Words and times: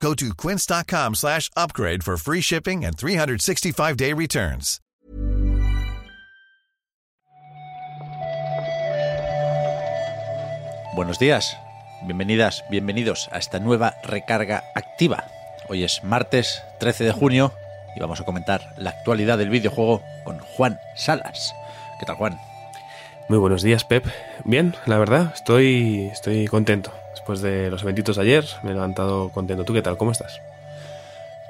Go 0.00 0.14
to 0.14 0.34
quince.com 0.34 1.14
slash 1.14 1.50
upgrade 1.56 2.02
for 2.04 2.16
free 2.16 2.40
shipping 2.40 2.84
and 2.84 2.96
365-day 2.96 4.12
returns. 4.12 4.80
Buenos 10.94 11.18
días, 11.18 11.54
bienvenidas, 12.06 12.64
bienvenidos 12.70 13.28
a 13.30 13.36
esta 13.36 13.58
nueva 13.58 13.96
recarga 14.02 14.64
activa. 14.74 15.24
Hoy 15.68 15.84
es 15.84 16.02
martes 16.04 16.62
13 16.80 17.04
de 17.04 17.12
junio 17.12 17.52
y 17.94 18.00
vamos 18.00 18.20
a 18.20 18.24
comentar 18.24 18.74
la 18.78 18.90
actualidad 18.90 19.36
del 19.36 19.50
videojuego 19.50 20.02
con 20.24 20.38
Juan 20.38 20.78
Salas. 20.96 21.54
¿Qué 22.00 22.06
tal, 22.06 22.16
Juan? 22.16 22.38
Muy 23.28 23.38
buenos 23.38 23.62
días, 23.62 23.84
Pep. 23.84 24.06
Bien, 24.44 24.74
la 24.86 24.96
verdad, 24.96 25.32
estoy, 25.34 26.08
estoy 26.12 26.46
contento. 26.46 26.92
Después 27.26 27.40
de 27.40 27.70
los 27.70 27.82
eventitos 27.82 28.14
de 28.14 28.22
ayer, 28.22 28.44
me 28.62 28.70
he 28.70 28.74
levantado 28.74 29.30
contento. 29.30 29.64
¿Tú 29.64 29.72
qué 29.72 29.82
tal? 29.82 29.96
¿Cómo 29.96 30.12
estás? 30.12 30.40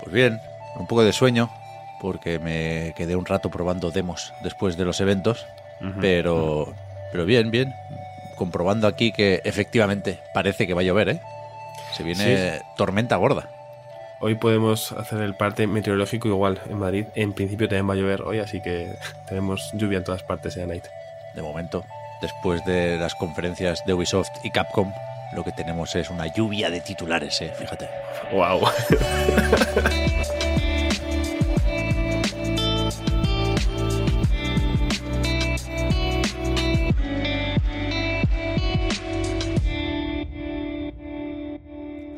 Pues 0.01 0.11
bien, 0.11 0.41
un 0.79 0.87
poco 0.87 1.05
de 1.05 1.13
sueño, 1.13 1.51
porque 2.01 2.39
me 2.39 2.95
quedé 2.97 3.15
un 3.15 3.27
rato 3.27 3.51
probando 3.51 3.91
demos 3.91 4.33
después 4.43 4.79
de 4.79 4.87
los 4.87 5.03
eventos, 5.03 5.45
pero, 6.01 6.73
pero 7.13 7.27
bien, 7.27 7.51
bien. 7.51 7.75
Comprobando 8.37 8.87
aquí 8.87 9.13
que 9.13 9.43
efectivamente 9.45 10.19
parece 10.33 10.67
que 10.67 10.73
va 10.73 10.81
a 10.81 10.85
llover, 10.85 11.11
¿eh? 11.11 11.21
Se 11.93 12.03
viene 12.03 12.63
tormenta 12.79 13.17
gorda. 13.17 13.51
Hoy 14.23 14.37
podemos 14.37 14.93
hacer 14.93 15.21
el 15.21 15.35
parte 15.35 15.67
meteorológico 15.67 16.29
igual 16.29 16.59
en 16.71 16.79
Madrid. 16.79 17.05
En 17.15 17.35
principio 17.35 17.69
también 17.69 17.87
va 17.87 17.93
a 17.93 17.97
llover 17.97 18.23
hoy, 18.23 18.39
así 18.39 18.63
que 18.63 18.97
tenemos 19.29 19.71
lluvia 19.75 19.99
en 19.99 20.05
todas 20.05 20.23
partes 20.23 20.55
de 20.55 20.67
Night. 20.67 20.87
De 21.35 21.43
momento, 21.43 21.85
después 22.23 22.65
de 22.65 22.97
las 22.97 23.15
conferencias 23.15 23.85
de 23.85 23.93
Ubisoft 23.93 24.31
y 24.43 24.51
Capcom, 24.51 24.91
lo 25.33 25.45
que 25.45 25.53
tenemos 25.53 25.95
es 25.97 26.11
una 26.11 26.33
lluvia 26.33 26.71
de 26.71 26.81
titulares, 26.81 27.41
¿eh? 27.43 27.53
Fíjate. 27.59 27.89
¡Wow! 28.33 28.61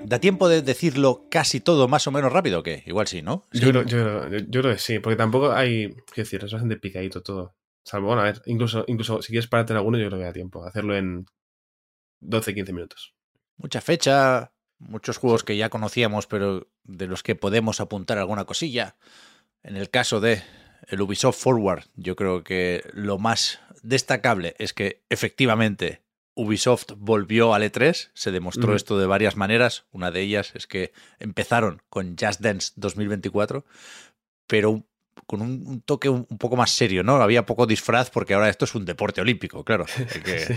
¿Da 0.04 0.20
tiempo 0.20 0.48
de 0.48 0.62
decirlo 0.62 1.26
casi 1.30 1.60
todo 1.60 1.86
más 1.86 2.06
o 2.06 2.10
menos 2.10 2.32
rápido? 2.32 2.62
que 2.62 2.82
Igual 2.86 3.06
sí, 3.06 3.20
¿no? 3.20 3.44
Sí. 3.52 3.60
Yo, 3.60 3.70
creo, 3.70 3.82
yo, 3.84 4.28
yo, 4.28 4.38
yo 4.38 4.60
creo 4.62 4.72
que 4.72 4.78
sí, 4.78 5.00
porque 5.00 5.16
tampoco 5.16 5.52
hay. 5.52 5.88
Quiero 5.88 6.24
decir, 6.24 6.42
es 6.44 6.52
bastante 6.52 6.76
picadito 6.78 7.22
todo. 7.22 7.54
Salvo, 7.84 8.08
bueno, 8.08 8.22
a 8.22 8.24
ver, 8.24 8.40
incluso, 8.46 8.84
incluso 8.86 9.20
si 9.20 9.32
quieres 9.32 9.48
pararte 9.48 9.74
en 9.74 9.78
alguno, 9.78 9.98
yo 9.98 10.06
creo 10.08 10.18
que 10.18 10.24
da 10.24 10.32
tiempo. 10.32 10.64
Hacerlo 10.64 10.96
en 10.96 11.26
12-15 12.20 12.72
minutos. 12.72 13.14
Mucha 13.56 13.80
fecha, 13.80 14.52
muchos 14.78 15.18
juegos 15.18 15.44
que 15.44 15.56
ya 15.56 15.68
conocíamos, 15.68 16.26
pero 16.26 16.68
de 16.84 17.06
los 17.06 17.22
que 17.22 17.34
podemos 17.34 17.80
apuntar 17.80 18.18
alguna 18.18 18.44
cosilla. 18.44 18.96
En 19.62 19.76
el 19.76 19.90
caso 19.90 20.20
de 20.20 20.42
el 20.86 21.00
Ubisoft 21.00 21.40
Forward, 21.40 21.84
yo 21.96 22.16
creo 22.16 22.44
que 22.44 22.84
lo 22.92 23.18
más 23.18 23.60
destacable 23.82 24.54
es 24.58 24.72
que 24.72 25.04
efectivamente 25.10 26.02
Ubisoft 26.34 26.92
volvió 26.96 27.52
al 27.52 27.64
E3, 27.64 28.10
se 28.14 28.30
demostró 28.30 28.76
esto 28.76 28.96
de 28.98 29.06
varias 29.06 29.36
maneras. 29.36 29.86
Una 29.90 30.12
de 30.12 30.20
ellas 30.20 30.52
es 30.54 30.68
que 30.68 30.92
empezaron 31.18 31.82
con 31.88 32.16
Just 32.16 32.40
Dance 32.40 32.72
2024, 32.76 33.64
pero 34.46 34.84
con 35.26 35.42
un, 35.42 35.66
un 35.66 35.80
toque 35.80 36.08
un, 36.08 36.26
un 36.28 36.38
poco 36.38 36.54
más 36.54 36.70
serio, 36.70 37.02
¿no? 37.02 37.16
Había 37.16 37.44
poco 37.44 37.66
disfraz 37.66 38.10
porque 38.10 38.34
ahora 38.34 38.48
esto 38.48 38.66
es 38.66 38.74
un 38.76 38.84
deporte 38.84 39.20
olímpico, 39.20 39.64
claro. 39.64 39.86
Que, 40.24 40.38
Sí. 40.38 40.54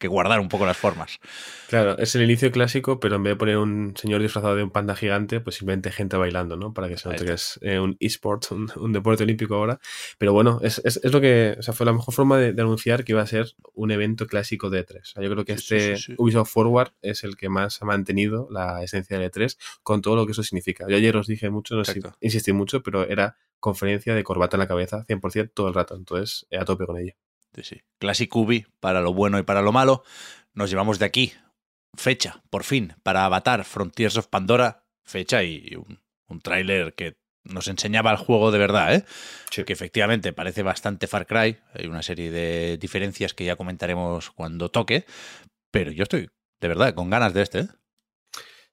Que 0.00 0.08
guardar 0.08 0.40
un 0.40 0.48
poco 0.48 0.66
las 0.66 0.76
formas. 0.76 1.20
Claro, 1.68 1.96
es 1.98 2.16
el 2.16 2.22
inicio 2.22 2.50
clásico, 2.50 2.98
pero 2.98 3.16
en 3.16 3.22
vez 3.22 3.32
de 3.32 3.36
poner 3.36 3.58
un 3.58 3.94
señor 3.96 4.20
disfrazado 4.20 4.56
de 4.56 4.64
un 4.64 4.70
panda 4.70 4.96
gigante, 4.96 5.40
pues 5.40 5.56
simplemente 5.56 5.92
gente 5.92 6.16
bailando, 6.16 6.56
¿no? 6.56 6.74
Para 6.74 6.88
que 6.88 6.96
se 6.96 7.08
note 7.08 7.24
que 7.24 7.34
es 7.34 7.60
eh, 7.62 7.78
un 7.78 7.96
eSport, 8.00 8.50
un, 8.50 8.72
un 8.76 8.92
deporte 8.92 9.22
olímpico 9.22 9.54
ahora. 9.54 9.78
Pero 10.18 10.32
bueno, 10.32 10.58
es, 10.62 10.80
es, 10.84 10.98
es 11.04 11.12
lo 11.12 11.20
que. 11.20 11.54
O 11.58 11.62
sea, 11.62 11.74
fue 11.74 11.86
la 11.86 11.92
mejor 11.92 12.12
forma 12.12 12.38
de, 12.38 12.52
de 12.52 12.62
anunciar 12.62 13.04
que 13.04 13.12
iba 13.12 13.22
a 13.22 13.26
ser 13.26 13.54
un 13.74 13.90
evento 13.92 14.26
clásico 14.26 14.70
de 14.70 14.84
E3. 14.84 15.00
O 15.00 15.04
sea, 15.04 15.22
yo 15.22 15.30
creo 15.30 15.44
que 15.44 15.56
Sí, 15.58 15.74
este 15.76 15.96
sí, 15.96 16.02
sí. 16.02 16.14
Ubisoft 16.18 16.50
Forward 16.50 16.92
es 17.02 17.22
el 17.22 17.36
que 17.36 17.48
más 17.48 17.80
ha 17.82 17.84
mantenido 17.84 18.48
la 18.50 18.82
esencia 18.82 19.18
del 19.18 19.30
E3 19.30 19.56
con 19.82 20.00
todo 20.00 20.16
lo 20.16 20.26
que 20.26 20.32
eso 20.32 20.42
significa. 20.42 20.86
Yo 20.88 20.96
ayer 20.96 21.16
os 21.16 21.26
dije 21.26 21.50
mucho, 21.50 21.76
no 21.76 21.84
sé 21.84 22.00
insistí 22.20 22.52
mucho, 22.52 22.82
pero 22.82 23.06
era 23.06 23.36
conferencia 23.58 24.14
de 24.14 24.24
corbata 24.24 24.56
en 24.56 24.60
la 24.60 24.68
cabeza, 24.68 25.04
100% 25.06 25.52
todo 25.54 25.68
el 25.68 25.74
rato. 25.74 25.94
Entonces, 25.94 26.46
eh, 26.50 26.58
a 26.58 26.64
tope 26.64 26.86
con 26.86 26.98
ello. 26.98 27.14
Sí, 27.54 27.62
sí. 27.62 27.80
Classic 27.98 28.34
Ubi 28.34 28.66
para 28.80 29.00
lo 29.00 29.12
bueno 29.12 29.38
y 29.38 29.42
para 29.42 29.62
lo 29.62 29.72
malo. 29.72 30.04
Nos 30.54 30.70
llevamos 30.70 30.98
de 30.98 31.06
aquí 31.06 31.32
fecha, 31.96 32.42
por 32.50 32.64
fin, 32.64 32.94
para 33.02 33.24
Avatar 33.24 33.64
Frontiers 33.64 34.16
of 34.16 34.28
Pandora. 34.28 34.84
Fecha 35.04 35.42
y 35.42 35.74
un, 35.74 36.00
un 36.28 36.40
tráiler 36.40 36.94
que 36.94 37.16
nos 37.44 37.68
enseñaba 37.68 38.10
el 38.12 38.16
juego 38.16 38.50
de 38.50 38.58
verdad, 38.58 38.94
¿eh? 38.94 39.04
Sí. 39.50 39.64
Que 39.64 39.72
efectivamente 39.72 40.32
parece 40.32 40.62
bastante 40.62 41.06
Far 41.06 41.26
Cry. 41.26 41.58
Hay 41.74 41.86
una 41.86 42.02
serie 42.02 42.30
de 42.30 42.78
diferencias 42.78 43.34
que 43.34 43.44
ya 43.44 43.56
comentaremos 43.56 44.30
cuando 44.30 44.70
toque. 44.70 45.04
Pero 45.72 45.90
yo 45.90 46.04
estoy, 46.04 46.30
de 46.60 46.68
verdad, 46.68 46.94
con 46.94 47.10
ganas 47.10 47.34
de 47.34 47.42
este, 47.42 47.58
¿eh? 47.60 47.68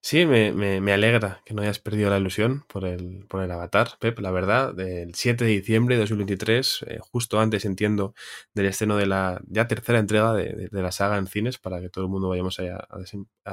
Sí, 0.01 0.25
me, 0.25 0.53
me, 0.53 0.79
me 0.79 0.93
alegra 0.93 1.41
que 1.45 1.53
no 1.53 1.61
hayas 1.61 1.79
perdido 1.79 2.09
la 2.09 2.17
ilusión 2.17 2.63
por 2.69 2.85
el, 2.85 3.25
por 3.27 3.43
el 3.43 3.51
avatar, 3.51 3.89
Pep. 3.99 4.19
La 4.19 4.31
verdad, 4.31 4.73
del 4.73 5.13
7 5.15 5.43
de 5.43 5.51
diciembre 5.51 5.95
de 5.95 6.01
2023, 6.01 6.85
eh, 6.87 6.97
justo 7.01 7.39
antes, 7.39 7.65
entiendo, 7.65 8.13
del 8.53 8.67
estreno 8.67 8.95
de 8.95 9.05
la 9.07 9.41
ya 9.47 9.67
tercera 9.67 9.99
entrega 9.99 10.33
de, 10.33 10.53
de- 10.53 10.67
de 10.69 10.81
la 10.81 10.91
saga 10.93 11.17
en 11.17 11.27
cines, 11.27 11.57
para 11.57 11.81
que 11.81 11.89
todo 11.89 12.05
el 12.05 12.09
mundo 12.11 12.29
vayamos 12.29 12.57
allá 12.59 12.77
a, 12.89 12.99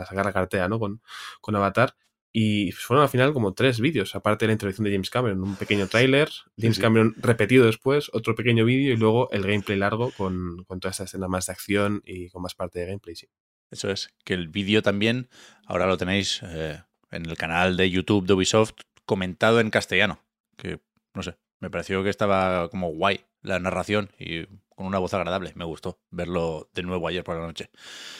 a 0.00 0.06
sacar 0.06 0.24
la 0.26 0.32
cartera 0.32 0.68
¿no? 0.68 0.78
con, 0.78 1.02
con 1.40 1.56
Avatar. 1.56 1.96
Y 2.32 2.72
fueron 2.72 3.02
al 3.04 3.08
final 3.08 3.32
como 3.32 3.54
tres 3.54 3.80
vídeos, 3.80 4.14
aparte 4.14 4.44
de 4.44 4.48
la 4.48 4.52
introducción 4.54 4.84
de 4.84 4.92
James 4.92 5.10
Cameron, 5.10 5.42
un 5.42 5.56
pequeño 5.56 5.86
tráiler, 5.88 6.28
James 6.58 6.76
sí. 6.76 6.82
Cameron 6.82 7.14
repetido 7.16 7.64
después, 7.66 8.10
otro 8.12 8.34
pequeño 8.34 8.64
vídeo 8.64 8.92
y 8.92 8.96
luego 8.96 9.30
el 9.32 9.42
gameplay 9.42 9.78
largo 9.78 10.10
con, 10.16 10.64
con 10.64 10.80
toda 10.80 10.90
esta 10.90 11.04
escena 11.04 11.28
más 11.28 11.46
de 11.46 11.52
acción 11.52 12.02
y 12.04 12.28
con 12.30 12.42
más 12.42 12.54
parte 12.56 12.80
de 12.80 12.86
gameplay, 12.86 13.14
sí. 13.16 13.28
Eso 13.70 13.90
es, 13.90 14.10
que 14.24 14.34
el 14.34 14.48
vídeo 14.48 14.82
también, 14.82 15.28
ahora 15.66 15.86
lo 15.86 15.96
tenéis 15.96 16.40
eh, 16.42 16.82
en 17.10 17.26
el 17.26 17.36
canal 17.36 17.76
de 17.76 17.90
YouTube 17.90 18.26
de 18.26 18.34
Ubisoft 18.34 18.72
comentado 19.04 19.60
en 19.60 19.70
castellano, 19.70 20.20
que 20.56 20.80
no 21.14 21.22
sé, 21.22 21.36
me 21.60 21.70
pareció 21.70 22.02
que 22.02 22.10
estaba 22.10 22.68
como 22.68 22.88
guay 22.88 23.24
la 23.42 23.58
narración 23.58 24.10
y 24.18 24.46
con 24.74 24.86
una 24.86 24.98
voz 24.98 25.14
agradable, 25.14 25.52
me 25.54 25.64
gustó 25.64 26.00
verlo 26.10 26.68
de 26.74 26.82
nuevo 26.82 27.06
ayer 27.08 27.22
por 27.22 27.36
la 27.36 27.46
noche. 27.46 27.70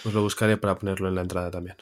Pues 0.03 0.15
lo 0.15 0.22
buscaré 0.22 0.56
para 0.56 0.78
ponerlo 0.78 1.09
en 1.09 1.15
la 1.15 1.22
entrada 1.22 1.50
también. 1.50 1.76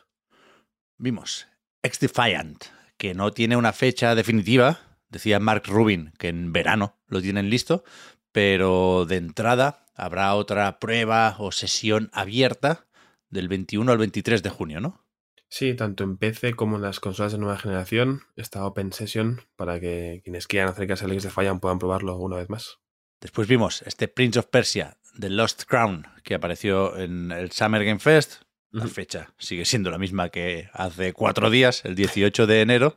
Vimos 0.98 1.46
X-Defiant, 1.82 2.64
que 2.96 3.14
no 3.14 3.32
tiene 3.32 3.56
una 3.56 3.72
fecha 3.72 4.14
definitiva, 4.14 4.80
decía 5.08 5.40
Mark 5.40 5.64
Rubin 5.66 6.12
que 6.18 6.28
en 6.28 6.52
verano 6.52 6.96
lo 7.06 7.20
tienen 7.20 7.50
listo, 7.50 7.84
pero 8.30 9.04
de 9.06 9.16
entrada 9.16 9.84
habrá 9.94 10.34
otra 10.34 10.78
prueba 10.78 11.36
o 11.38 11.52
sesión 11.52 12.08
abierta 12.12 12.86
del 13.32 13.48
21 13.48 13.90
al 13.90 13.98
23 13.98 14.42
de 14.42 14.50
junio, 14.50 14.80
¿no? 14.80 15.04
Sí, 15.48 15.74
tanto 15.74 16.04
en 16.04 16.16
PC 16.16 16.54
como 16.54 16.76
en 16.76 16.82
las 16.82 17.00
consolas 17.00 17.32
de 17.32 17.38
nueva 17.38 17.58
generación 17.58 18.22
está 18.36 18.64
Open 18.64 18.92
Session 18.92 19.42
para 19.56 19.80
que 19.80 20.20
quienes 20.24 20.46
quieran 20.46 20.68
acercarse 20.70 21.04
al 21.04 21.12
X 21.12 21.24
de 21.24 21.30
Fallan 21.30 21.60
puedan 21.60 21.78
probarlo 21.78 22.16
una 22.16 22.36
vez 22.36 22.48
más. 22.48 22.78
Después 23.20 23.48
vimos 23.48 23.82
este 23.82 24.08
Prince 24.08 24.38
of 24.38 24.46
Persia, 24.46 24.98
The 25.18 25.30
Lost 25.30 25.64
Crown, 25.64 26.06
que 26.24 26.34
apareció 26.34 26.96
en 26.96 27.32
el 27.32 27.50
Summer 27.52 27.84
Game 27.84 27.98
Fest. 28.00 28.42
La 28.70 28.86
fecha 28.86 29.34
sigue 29.38 29.64
siendo 29.66 29.90
la 29.90 29.98
misma 29.98 30.30
que 30.30 30.70
hace 30.72 31.12
cuatro 31.12 31.50
días, 31.50 31.84
el 31.84 31.94
18 31.94 32.46
de 32.46 32.62
enero. 32.62 32.96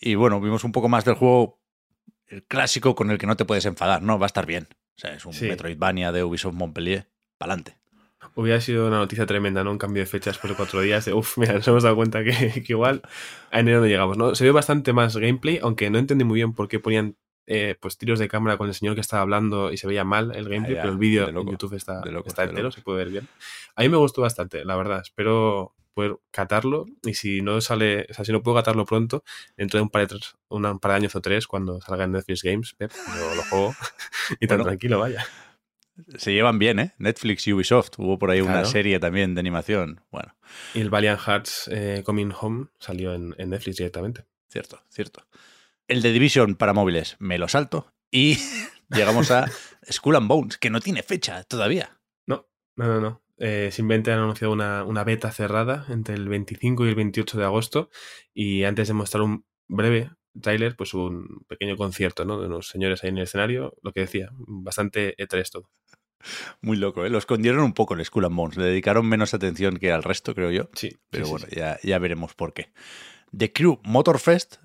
Y 0.00 0.14
bueno, 0.14 0.40
vimos 0.40 0.64
un 0.64 0.72
poco 0.72 0.88
más 0.88 1.04
del 1.04 1.14
juego, 1.14 1.60
el 2.26 2.44
clásico 2.44 2.94
con 2.94 3.10
el 3.10 3.18
que 3.18 3.26
no 3.26 3.36
te 3.36 3.44
puedes 3.44 3.66
enfadar, 3.66 4.02
¿no? 4.02 4.18
Va 4.18 4.24
a 4.24 4.28
estar 4.28 4.46
bien. 4.46 4.68
O 4.72 5.00
sea, 5.00 5.14
es 5.14 5.26
un 5.26 5.34
Sí. 5.34 5.46
Metroidvania 5.46 6.12
de 6.12 6.24
Ubisoft 6.24 6.54
Montpellier. 6.54 7.10
Pa'lante. 7.36 7.79
Hubiera 8.34 8.60
sido 8.60 8.86
una 8.86 8.98
noticia 8.98 9.26
tremenda, 9.26 9.64
¿no? 9.64 9.70
Un 9.70 9.78
cambio 9.78 10.02
de 10.02 10.06
fecha 10.06 10.30
después 10.30 10.50
de 10.50 10.56
cuatro 10.56 10.80
días. 10.80 11.04
De, 11.04 11.12
uf, 11.12 11.38
mira, 11.38 11.54
nos 11.54 11.66
hemos 11.68 11.82
dado 11.82 11.96
cuenta 11.96 12.22
que, 12.22 12.30
que 12.66 12.72
igual 12.72 13.02
a 13.50 13.60
enero 13.60 13.80
no 13.80 13.86
llegamos, 13.86 14.16
¿no? 14.16 14.34
Se 14.34 14.44
vio 14.44 14.52
bastante 14.52 14.92
más 14.92 15.16
gameplay, 15.16 15.58
aunque 15.62 15.90
no 15.90 15.98
entendí 15.98 16.24
muy 16.24 16.36
bien 16.36 16.52
por 16.52 16.68
qué 16.68 16.78
ponían 16.78 17.16
eh, 17.46 17.76
pues 17.80 17.98
tiros 17.98 18.18
de 18.18 18.28
cámara 18.28 18.56
con 18.56 18.68
el 18.68 18.74
señor 18.74 18.94
que 18.94 19.00
estaba 19.00 19.22
hablando 19.22 19.72
y 19.72 19.76
se 19.76 19.86
veía 19.86 20.04
mal 20.04 20.34
el 20.36 20.48
gameplay, 20.48 20.74
Ah, 20.74 20.76
ya, 20.76 20.82
pero 20.82 20.92
el 20.92 20.98
vídeo 20.98 21.26
de 21.26 21.32
en 21.32 21.48
YouTube 21.48 21.74
está, 21.74 22.02
está 22.24 22.44
entero, 22.44 22.70
se 22.70 22.80
puede 22.80 22.98
ver 22.98 23.08
bien. 23.10 23.28
A 23.74 23.82
mí 23.82 23.88
me 23.88 23.96
gustó 23.96 24.22
bastante, 24.22 24.64
la 24.64 24.76
verdad. 24.76 25.00
Espero, 25.00 25.74
poder 25.94 26.16
catarlo 26.30 26.86
y 27.02 27.14
si 27.14 27.42
no 27.42 27.60
sale, 27.60 28.06
o 28.10 28.14
sea, 28.14 28.24
si 28.24 28.32
no 28.32 28.42
puedo 28.42 28.56
catarlo 28.56 28.84
pronto, 28.84 29.24
dentro 29.56 29.78
de 29.78 29.82
un 29.82 29.90
par 29.90 30.06
de, 30.06 30.16
un 30.48 30.78
par 30.78 30.92
de 30.92 30.96
años 30.96 31.14
o 31.14 31.20
tres, 31.20 31.46
cuando 31.46 31.80
salga 31.80 32.04
en 32.04 32.12
Netflix 32.12 32.42
Games, 32.42 32.74
Pep, 32.74 32.92
yo 32.92 33.34
lo 33.34 33.42
juego 33.42 33.74
y 34.40 34.46
tan 34.46 34.62
tranquilo 34.62 34.98
vaya. 34.98 35.24
Se 36.16 36.32
llevan 36.32 36.58
bien, 36.58 36.78
¿eh? 36.78 36.94
Netflix 36.98 37.46
y 37.46 37.52
Ubisoft. 37.52 37.98
Hubo 37.98 38.18
por 38.18 38.30
ahí 38.30 38.40
una 38.40 38.64
serie 38.64 38.98
también 38.98 39.34
de 39.34 39.40
animación. 39.40 40.00
Bueno. 40.10 40.34
Y 40.74 40.80
el 40.80 40.90
Valiant 40.90 41.20
Hearts 41.20 41.68
eh, 41.72 42.02
Coming 42.04 42.32
Home 42.40 42.66
salió 42.78 43.14
en, 43.14 43.34
Netflix 43.38 43.76
directamente. 43.76 44.24
Cierto, 44.48 44.82
cierto. 44.88 45.26
El 45.88 46.02
de 46.02 46.12
Division 46.12 46.54
para 46.54 46.72
móviles 46.72 47.16
me 47.18 47.38
lo 47.38 47.48
salto. 47.48 47.92
Y 48.10 48.38
llegamos 48.90 49.30
a 49.30 49.46
Skull 49.90 50.16
and 50.16 50.28
Bones, 50.28 50.58
que 50.58 50.70
no 50.70 50.80
tiene 50.80 51.02
fecha 51.02 51.44
todavía. 51.44 52.00
No, 52.26 52.48
no, 52.76 52.86
no, 52.86 53.00
no. 53.00 53.22
Eh, 53.38 53.70
simplemente 53.72 54.12
han 54.12 54.18
anunciado 54.18 54.52
una, 54.52 54.84
una, 54.84 55.02
beta 55.02 55.32
cerrada 55.32 55.86
entre 55.88 56.14
el 56.14 56.28
25 56.28 56.84
y 56.84 56.88
el 56.90 56.94
28 56.94 57.38
de 57.38 57.44
agosto. 57.44 57.90
Y 58.34 58.64
antes 58.64 58.88
de 58.88 58.94
mostrar 58.94 59.22
un 59.22 59.46
breve 59.66 60.10
trailer, 60.40 60.76
pues 60.76 60.94
un 60.94 61.44
pequeño 61.48 61.76
concierto, 61.76 62.24
¿no? 62.24 62.40
De 62.40 62.46
unos 62.46 62.68
señores 62.68 63.02
ahí 63.02 63.10
en 63.10 63.18
el 63.18 63.24
escenario, 63.24 63.74
lo 63.82 63.92
que 63.92 64.00
decía, 64.00 64.30
bastante 64.32 65.16
E3 65.16 65.50
todo. 65.50 65.70
Muy 66.60 66.76
loco, 66.76 67.04
¿eh? 67.04 67.10
Lo 67.10 67.18
escondieron 67.18 67.62
un 67.62 67.72
poco 67.72 67.94
el 67.94 68.04
Skull 68.04 68.26
and 68.26 68.36
Bones. 68.36 68.56
Le 68.56 68.64
dedicaron 68.64 69.06
menos 69.08 69.34
atención 69.34 69.78
que 69.78 69.92
al 69.92 70.02
resto, 70.02 70.34
creo 70.34 70.50
yo. 70.50 70.68
Sí. 70.74 70.98
Pero 71.10 71.28
bueno, 71.28 71.46
Ya, 71.50 71.78
ya 71.82 71.98
veremos 71.98 72.34
por 72.34 72.52
qué. 72.52 72.72
The 73.36 73.52
Crew 73.52 73.80
Motorfest, 73.84 74.56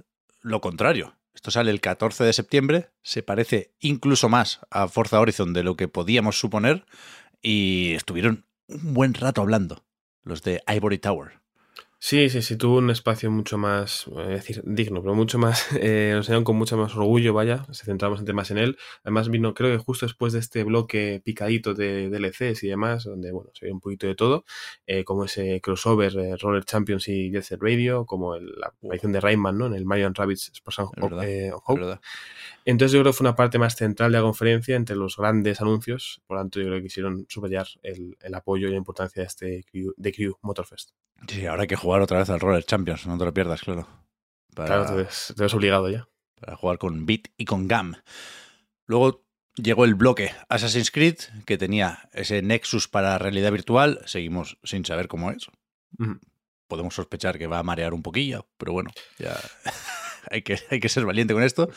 lo 0.42 0.62
contrario. 0.62 1.18
Esto 1.33 1.51
sale 1.51 1.72
el 1.72 1.81
14 1.81 2.24
de 2.24 2.33
septiembre. 2.33 2.89
Se 3.01 3.24
parece 3.24 3.74
incluso 3.80 4.30
más 4.30 4.62
a 4.69 4.88
Forza 4.88 5.19
Horizon 5.19 5.54
de 5.54 5.63
lo 5.63 5.75
que 5.75 5.88
podíamos 5.88 6.39
suponer. 6.39 6.86
Y 7.42 7.94
estuvieron 7.94 8.45
un 8.68 8.94
buen 8.94 9.13
rato 9.13 9.42
hablando, 9.42 9.86
los 10.24 10.42
de 10.42 10.62
Ivory 10.68 10.98
Tower. 10.98 11.42
Sí, 12.07 12.29
sí, 12.29 12.43
sí, 12.43 12.55
tuvo 12.55 12.77
un 12.77 12.91
espacio 12.91 13.31
mucho 13.31 13.57
más, 13.57 14.05
voy 14.05 14.27
decir, 14.27 14.61
digno, 14.63 15.01
pero 15.01 15.15
mucho 15.15 15.39
más, 15.39 15.65
eh, 15.81 16.11
nos 16.11 16.25
enseñaron 16.25 16.43
con 16.43 16.55
mucho 16.55 16.77
más 16.77 16.95
orgullo, 16.95 17.33
vaya, 17.33 17.65
se 17.71 17.83
centramos 17.83 18.17
bastante 18.19 18.33
más 18.33 18.51
en 18.51 18.59
él. 18.59 18.77
Además 19.03 19.29
vino, 19.29 19.55
creo 19.55 19.75
que 19.75 19.83
justo 19.83 20.05
después 20.05 20.31
de 20.31 20.37
este 20.37 20.63
bloque 20.63 21.19
picadito 21.25 21.73
de 21.73 22.11
DLCs 22.11 22.61
y 22.63 22.67
demás, 22.67 23.05
donde, 23.05 23.31
bueno, 23.31 23.49
se 23.55 23.65
ve 23.65 23.71
un 23.71 23.79
poquito 23.79 24.05
de 24.05 24.13
todo, 24.13 24.45
eh, 24.85 25.03
como 25.03 25.25
ese 25.25 25.59
crossover 25.61 26.15
eh, 26.15 26.35
Roller 26.37 26.63
Champions 26.63 27.07
y 27.07 27.31
Jet 27.31 27.41
Set 27.41 27.59
Radio, 27.59 28.05
como 28.05 28.37
la 28.37 28.67
aparición 28.67 29.11
de 29.11 29.19
Rayman, 29.19 29.57
¿no? 29.57 29.65
En 29.65 29.73
el 29.73 29.85
Mario 29.85 30.11
Rabbits 30.13 30.51
Sports 30.53 30.91
Hope. 31.65 31.99
Entonces 32.65 32.93
yo 32.93 33.01
creo 33.01 33.13
que 33.13 33.17
fue 33.17 33.25
una 33.25 33.35
parte 33.35 33.57
más 33.57 33.75
central 33.75 34.11
de 34.11 34.19
la 34.19 34.23
conferencia 34.23 34.75
entre 34.75 34.95
los 34.95 35.17
grandes 35.17 35.59
anuncios, 35.59 36.21
por 36.27 36.37
lo 36.37 36.43
tanto 36.43 36.59
yo 36.59 36.67
creo 36.67 36.77
que 36.77 36.83
quisieron 36.83 37.25
subrayar 37.29 37.65
el, 37.81 38.15
apoyo 38.35 38.67
y 38.67 38.71
la 38.71 38.77
importancia 38.77 39.23
de 39.23 39.27
este 39.27 39.65
de 39.97 40.11
Crew 40.13 40.37
Motorfest. 40.43 40.91
Sí, 41.27 41.45
ahora 41.45 41.63
hay 41.63 41.67
que 41.67 41.75
jugar 41.75 42.01
otra 42.01 42.19
vez 42.19 42.29
al 42.29 42.39
Roller 42.39 42.63
Champions, 42.63 43.07
no 43.07 43.17
te 43.17 43.25
lo 43.25 43.33
pierdas, 43.33 43.62
claro. 43.62 43.88
Claro, 44.53 44.85
te 44.85 44.94
ves, 44.94 45.53
obligado 45.53 45.89
ya. 45.89 46.07
Para 46.39 46.56
jugar 46.56 46.77
con 46.77 47.06
Bit 47.06 47.29
y 47.38 47.45
con 47.45 47.67
GAM. 47.67 47.95
Luego 48.85 49.25
llegó 49.56 49.85
el 49.85 49.95
bloque 49.95 50.31
Assassin's 50.50 50.91
Creed, 50.91 51.17
que 51.45 51.57
tenía 51.57 52.09
ese 52.13 52.41
Nexus 52.41 52.88
para 52.88 53.17
realidad 53.17 53.51
virtual. 53.51 54.01
Seguimos 54.06 54.57
sin 54.63 54.85
saber 54.85 55.07
cómo 55.07 55.31
es. 55.31 55.47
Podemos 56.67 56.95
sospechar 56.95 57.38
que 57.38 57.47
va 57.47 57.59
a 57.59 57.63
marear 57.63 57.94
un 57.94 58.01
poquillo, 58.01 58.47
pero 58.57 58.73
bueno, 58.73 58.91
ya 59.17 59.38
hay, 60.31 60.41
que, 60.41 60.59
hay 60.69 60.79
que 60.79 60.89
ser 60.89 61.06
valiente 61.06 61.33
con 61.33 61.44
esto. 61.44 61.69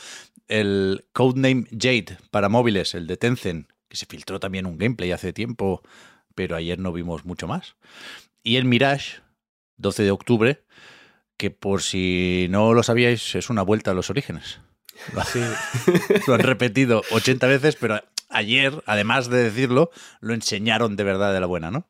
El 0.47 1.07
Codename 1.13 1.67
Jade 1.71 2.19
para 2.31 2.49
móviles, 2.49 2.95
el 2.95 3.07
de 3.07 3.17
Tencent, 3.17 3.71
que 3.89 3.97
se 3.97 4.07
filtró 4.07 4.41
también 4.41 4.67
un 4.67 4.79
gameplay 4.79 5.13
hace 5.13 5.33
tiempo, 5.33 5.83
pero 6.35 6.57
ayer 6.57 6.79
no 6.79 6.93
vimos 6.93 7.25
mucho 7.25 7.47
más. 7.47 7.77
Y 8.43 8.57
el 8.57 8.65
Mirage, 8.65 9.21
12 9.79 10.03
de 10.03 10.11
octubre, 10.11 10.63
que 11.37 11.51
por 11.51 11.83
si 11.83 12.47
no 12.51 12.75
lo 12.75 12.83
sabíais, 12.83 13.35
es 13.35 13.51
una 13.51 13.63
vuelta 13.63 13.93
a 13.93 13.95
los 13.95 14.11
orígenes. 14.11 14.61
lo 16.27 16.35
han 16.35 16.41
repetido 16.41 17.03
80 17.11 17.47
veces, 17.47 17.77
pero 17.77 18.03
ayer, 18.29 18.83
además 18.87 19.29
de 19.29 19.45
decirlo, 19.45 19.91
lo 20.21 20.35
enseñaron 20.35 20.97
de 20.97 21.05
verdad 21.05 21.33
de 21.33 21.41
la 21.41 21.47
buena, 21.47 21.71
¿no? 21.71 21.89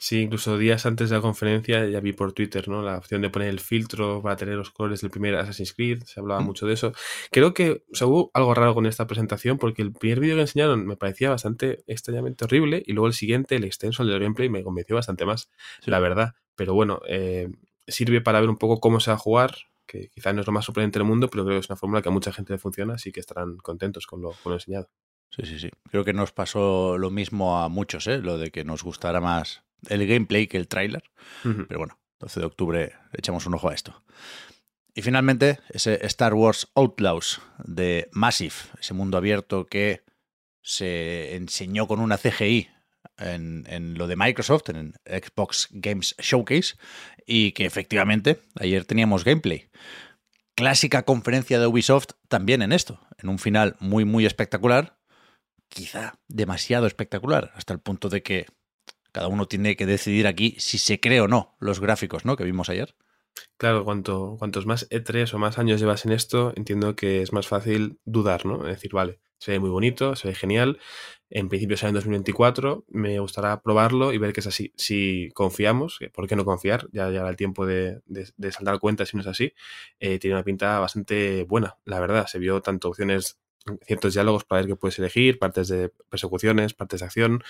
Sí, 0.00 0.20
incluso 0.20 0.56
días 0.58 0.86
antes 0.86 1.10
de 1.10 1.16
la 1.16 1.22
conferencia 1.22 1.84
ya 1.88 1.98
vi 1.98 2.12
por 2.12 2.32
Twitter, 2.32 2.68
¿no? 2.68 2.82
La 2.82 2.98
opción 2.98 3.20
de 3.20 3.30
poner 3.30 3.48
el 3.48 3.58
filtro 3.58 4.22
para 4.22 4.36
tener 4.36 4.54
los 4.54 4.70
colores 4.70 5.00
del 5.00 5.10
primer 5.10 5.34
Assassin's 5.34 5.74
Creed, 5.74 6.04
se 6.04 6.20
hablaba 6.20 6.40
mm. 6.40 6.44
mucho 6.44 6.66
de 6.68 6.74
eso. 6.74 6.92
Creo 7.32 7.52
que 7.52 7.82
hubo 8.02 8.30
algo 8.32 8.54
raro 8.54 8.74
con 8.74 8.86
esta 8.86 9.08
presentación 9.08 9.58
porque 9.58 9.82
el 9.82 9.92
primer 9.92 10.20
vídeo 10.20 10.36
que 10.36 10.42
enseñaron 10.42 10.86
me 10.86 10.96
parecía 10.96 11.30
bastante 11.30 11.82
extrañamente 11.88 12.44
horrible 12.44 12.80
y 12.86 12.92
luego 12.92 13.08
el 13.08 13.12
siguiente, 13.12 13.56
el 13.56 13.64
extenso, 13.64 14.04
el 14.04 14.10
de 14.10 14.20
gameplay, 14.20 14.48
me 14.48 14.62
convenció 14.62 14.94
bastante 14.94 15.26
más, 15.26 15.50
la 15.84 15.98
verdad. 15.98 16.34
Pero 16.54 16.74
bueno, 16.74 17.00
eh, 17.08 17.48
sirve 17.88 18.20
para 18.20 18.40
ver 18.40 18.50
un 18.50 18.56
poco 18.56 18.78
cómo 18.78 19.00
se 19.00 19.10
va 19.10 19.16
a 19.16 19.18
jugar, 19.18 19.56
que 19.84 20.10
quizás 20.10 20.32
no 20.32 20.42
es 20.42 20.46
lo 20.46 20.52
más 20.52 20.64
sorprendente 20.64 21.00
del 21.00 21.08
mundo, 21.08 21.28
pero 21.28 21.44
creo 21.44 21.56
que 21.56 21.64
es 21.64 21.70
una 21.70 21.76
fórmula 21.76 22.02
que 22.02 22.08
a 22.08 22.12
mucha 22.12 22.32
gente 22.32 22.52
le 22.52 22.60
funciona, 22.60 22.94
así 22.94 23.10
que 23.10 23.18
estarán 23.18 23.56
contentos 23.56 24.06
con 24.06 24.22
lo, 24.22 24.30
con 24.30 24.50
lo 24.50 24.58
enseñado. 24.58 24.88
Sí, 25.30 25.44
sí, 25.44 25.58
sí. 25.58 25.70
Creo 25.90 26.04
que 26.04 26.12
nos 26.12 26.30
pasó 26.30 26.98
lo 26.98 27.10
mismo 27.10 27.58
a 27.60 27.68
muchos, 27.68 28.06
¿eh? 28.06 28.18
Lo 28.18 28.38
de 28.38 28.50
que 28.50 28.64
nos 28.64 28.84
gustara 28.84 29.20
más 29.20 29.64
el 29.88 30.06
gameplay 30.06 30.46
que 30.46 30.56
el 30.56 30.68
tráiler. 30.68 31.02
Pero 31.42 31.78
bueno, 31.78 31.98
12 32.20 32.40
de 32.40 32.46
octubre 32.46 32.92
echamos 33.12 33.46
un 33.46 33.54
ojo 33.54 33.68
a 33.68 33.74
esto. 33.74 34.02
Y 34.94 35.02
finalmente, 35.02 35.60
ese 35.70 36.04
Star 36.06 36.34
Wars 36.34 36.68
Outlaws 36.74 37.40
de 37.64 38.08
Massive, 38.12 38.54
ese 38.80 38.94
mundo 38.94 39.16
abierto 39.16 39.66
que 39.66 40.02
se 40.62 41.36
enseñó 41.36 41.86
con 41.86 42.00
una 42.00 42.18
CGI 42.18 42.68
en, 43.16 43.64
en, 43.68 43.94
lo 43.94 44.06
de 44.08 44.16
Microsoft, 44.16 44.70
en 44.70 44.94
Xbox 45.06 45.68
Games 45.70 46.16
Showcase, 46.18 46.76
y 47.26 47.52
que 47.52 47.64
efectivamente 47.64 48.40
ayer 48.58 48.84
teníamos 48.84 49.24
gameplay. 49.24 49.70
Clásica 50.56 51.04
conferencia 51.04 51.60
de 51.60 51.68
Ubisoft 51.68 52.14
también 52.26 52.62
en 52.62 52.72
esto, 52.72 53.00
en 53.18 53.28
un 53.28 53.38
final 53.38 53.76
muy, 53.78 54.04
muy 54.04 54.26
espectacular, 54.26 54.98
quizá 55.68 56.18
demasiado 56.26 56.86
espectacular, 56.86 57.52
hasta 57.54 57.72
el 57.72 57.80
punto 57.80 58.08
de 58.08 58.22
que 58.22 58.46
cada 59.12 59.28
uno 59.28 59.46
tiene 59.46 59.76
que 59.76 59.86
decidir 59.86 60.26
aquí 60.26 60.56
si 60.58 60.78
se 60.78 61.00
cree 61.00 61.20
o 61.20 61.28
no 61.28 61.56
los 61.60 61.80
gráficos, 61.80 62.24
¿no? 62.24 62.36
Que 62.36 62.44
vimos 62.44 62.68
ayer. 62.68 62.94
Claro, 63.56 63.84
cuanto, 63.84 64.36
cuantos 64.38 64.66
más 64.66 64.88
E3 64.90 65.32
o 65.34 65.38
más 65.38 65.58
años 65.58 65.80
llevas 65.80 66.04
en 66.06 66.12
esto, 66.12 66.52
entiendo 66.56 66.94
que 66.96 67.22
es 67.22 67.32
más 67.32 67.46
fácil 67.48 67.98
dudar, 68.04 68.46
¿no? 68.46 68.66
Es 68.66 68.76
decir, 68.76 68.92
vale, 68.92 69.20
se 69.38 69.52
ve 69.52 69.60
muy 69.60 69.70
bonito, 69.70 70.16
se 70.16 70.28
ve 70.28 70.34
genial. 70.34 70.78
En 71.30 71.48
principio 71.48 71.76
sale 71.76 71.90
en 71.90 71.94
2024. 71.96 72.84
Me 72.88 73.18
gustará 73.20 73.60
probarlo 73.62 74.12
y 74.12 74.18
ver 74.18 74.32
que 74.32 74.40
es 74.40 74.46
así. 74.46 74.72
Si 74.76 75.30
confiamos, 75.34 75.98
¿por 76.12 76.26
qué 76.26 76.36
no 76.36 76.44
confiar? 76.44 76.88
Ya 76.92 77.08
llegará 77.08 77.30
el 77.30 77.36
tiempo 77.36 77.66
de, 77.66 78.00
de, 78.06 78.52
saltar 78.52 78.78
cuenta 78.80 79.06
si 79.06 79.16
no 79.16 79.22
es 79.22 79.26
así. 79.28 79.52
Eh, 80.00 80.18
tiene 80.18 80.36
una 80.36 80.44
pinta 80.44 80.78
bastante 80.80 81.44
buena, 81.44 81.76
la 81.84 82.00
verdad. 82.00 82.26
Se 82.26 82.38
vio 82.38 82.60
tanto 82.62 82.88
opciones, 82.88 83.38
ciertos 83.86 84.14
diálogos 84.14 84.44
para 84.44 84.62
ver 84.62 84.70
qué 84.70 84.76
puedes 84.76 84.98
elegir, 84.98 85.38
partes 85.38 85.68
de 85.68 85.90
persecuciones, 86.10 86.74
partes 86.74 87.00
de 87.00 87.06
acción 87.06 87.42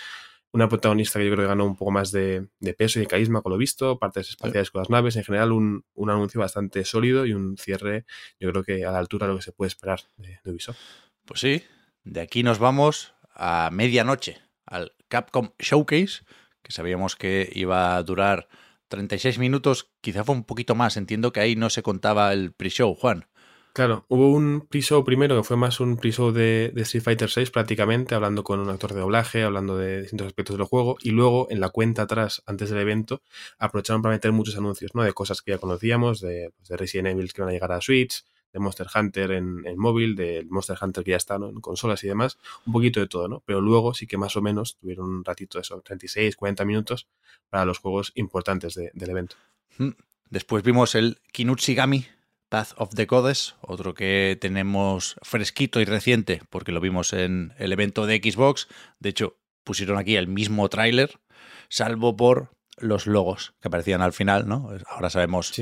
una 0.53 0.69
protagonista 0.69 1.19
que 1.19 1.27
yo 1.27 1.33
creo 1.33 1.45
que 1.45 1.49
ganó 1.49 1.67
un 1.67 1.77
poco 1.77 1.91
más 1.91 2.11
de, 2.11 2.49
peso 2.77 2.99
y 2.99 3.03
de 3.03 3.09
carisma 3.09 3.43
con 3.43 3.53
lo 3.53 3.59
visto, 3.59 3.99
partes 3.99 4.31
espaciales 4.31 4.71
con 4.71 4.81
las 4.81 4.91
naves, 4.91 5.17
en 5.17 5.25
general 5.25 5.53
un, 5.53 5.85
anuncio 5.97 6.41
bastante 6.41 6.85
sólido 6.85 7.27
y 7.27 7.33
un 7.33 7.57
cierre 7.59 8.07
yo 8.41 8.51
creo 8.51 8.63
que 8.63 8.85
a 8.85 8.93
la 8.93 8.99
altura 8.99 9.27
de 9.27 9.33
lo 9.33 9.39
que 9.39 9.45
se 9.45 9.53
puede 9.53 9.69
esperar 9.69 10.01
de, 10.17 10.39
Ubisoft. 10.45 10.79
Pues 11.25 11.41
sí, 11.41 11.63
de 12.05 12.21
aquí 12.21 12.43
nos 12.43 12.59
vamos 12.59 13.15
a 13.35 13.69
medianoche 13.73 14.39
al 14.65 14.93
Capcom 15.09 15.51
Showcase, 15.59 16.25
que 16.63 16.73
sabíamos 16.73 17.17
que 17.17 17.51
iba 17.55 17.97
a 17.97 18.03
durar 18.03 18.49
36 18.89 19.39
minutos, 19.39 19.91
quizá 20.01 20.25
fue 20.25 20.35
un 20.35 20.45
poquito 20.45 20.75
más, 20.75 20.97
entiendo 20.97 21.33
que 21.33 21.41
ahí 21.41 21.57
no 21.57 21.69
se 21.69 21.83
contaba 21.83 22.33
el 22.33 22.53
pre-show, 22.53 22.95
Juan. 22.95 23.27
Claro, 23.73 24.05
hubo 24.09 24.33
un 24.33 24.67
pre-show 24.69 25.05
primero 25.05 25.37
que 25.37 25.45
fue 25.45 25.57
más 25.57 25.79
un 25.79 25.99
pre-show 25.99 26.33
de, 26.33 26.73
Street 26.77 27.03
Fighter 27.03 27.31
VI 27.35 27.47
prácticamente, 27.47 28.15
hablando 28.15 28.43
con 28.43 28.59
un 28.61 28.71
actor 28.71 28.93
de 28.93 29.01
doblaje, 29.01 29.45
hablando 29.45 29.77
de 29.77 30.03
distintos 30.03 30.27
aspectos 30.27 30.57
del 30.57 30.67
juego, 30.67 30.97
y 31.01 31.11
luego 31.11 31.47
en 31.51 31.61
la 31.61 31.69
cuenta 31.71 32.03
atrás, 32.03 32.43
antes 32.47 32.71
del 32.71 32.81
evento, 32.81 33.23
aprovecharon 33.59 34.03
para 34.03 34.15
meter 34.15 34.33
muchos 34.33 34.57
anuncios, 34.57 34.95
¿no? 34.95 35.03
De 35.03 35.13
cosas 35.13 35.43
que 35.43 35.53
ya 35.53 35.59
conocíamos, 35.59 36.21
de, 36.21 36.53
pues, 36.57 36.69
de 36.69 36.77
Resident 36.77 37.09
Evil 37.09 37.33
que 37.33 37.43
van 37.43 37.51
a 37.51 37.53
llegar 37.53 37.71
a 37.71 37.81
Switch, 37.81 38.25
de 38.53 38.59
Monster 38.59 38.87
Hunter 38.93 39.33
en, 39.33 39.79
móvil, 39.79 40.17
del 40.17 40.49
Monster 40.49 40.77
Hunter 40.81 41.05
que 41.05 41.11
ya 41.13 41.17
está 41.17 41.37
en 41.37 41.61
consolas 41.61 42.03
y 42.03 42.09
demás, 42.09 42.39
un 42.67 42.73
poquito 42.73 42.99
de 43.01 43.07
todo, 43.07 43.29
¿no? 43.29 43.43
Pero 43.45 43.61
luego 43.61 43.95
sí 43.95 44.07
que 44.07 44.17
más 44.17 44.37
o 44.37 44.43
menos 44.43 44.77
tuvieron 44.77 45.09
un 45.09 45.25
ratito 45.25 45.59
de 45.59 45.63
eso, 45.63 45.81
36, 45.81 46.35
40 46.37 46.65
minutos 46.65 47.07
para 47.51 47.65
los 47.65 47.79
juegos 47.79 48.13
importantes 48.15 48.75
del 48.75 49.11
evento. 49.11 49.37
Hmm. 49.77 49.91
Después 50.31 50.63
vimos 50.63 50.95
el 50.95 51.19
Kinutsigami 51.33 52.07
Path 52.49 52.73
of 52.77 52.95
the 52.95 53.07
Goddess, 53.07 53.57
otro 53.61 53.95
que 53.95 54.39
tenemos 54.41 55.17
fresquito 55.23 55.81
y 55.81 55.85
reciente, 55.85 56.43
porque 56.51 56.73
lo 56.73 56.81
vimos 56.81 57.13
en 57.13 57.55
el 57.59 57.73
evento 57.73 58.07
de 58.07 58.17
Xbox. 58.17 58.69
De 58.99 59.11
hecho, 59.11 59.39
pusieron 59.65 59.99
aquí 59.99 60.17
el 60.17 60.29
mismo 60.29 60.69
tráiler, 60.69 61.21
salvo 61.69 62.17
por 62.17 62.51
los 62.79 63.07
logos 63.07 63.55
que 63.61 63.69
aparecían 63.69 64.01
al 64.01 64.13
final, 64.13 64.49
¿no? 64.49 64.71
Ahora 64.87 65.11
sabemos, 65.11 65.53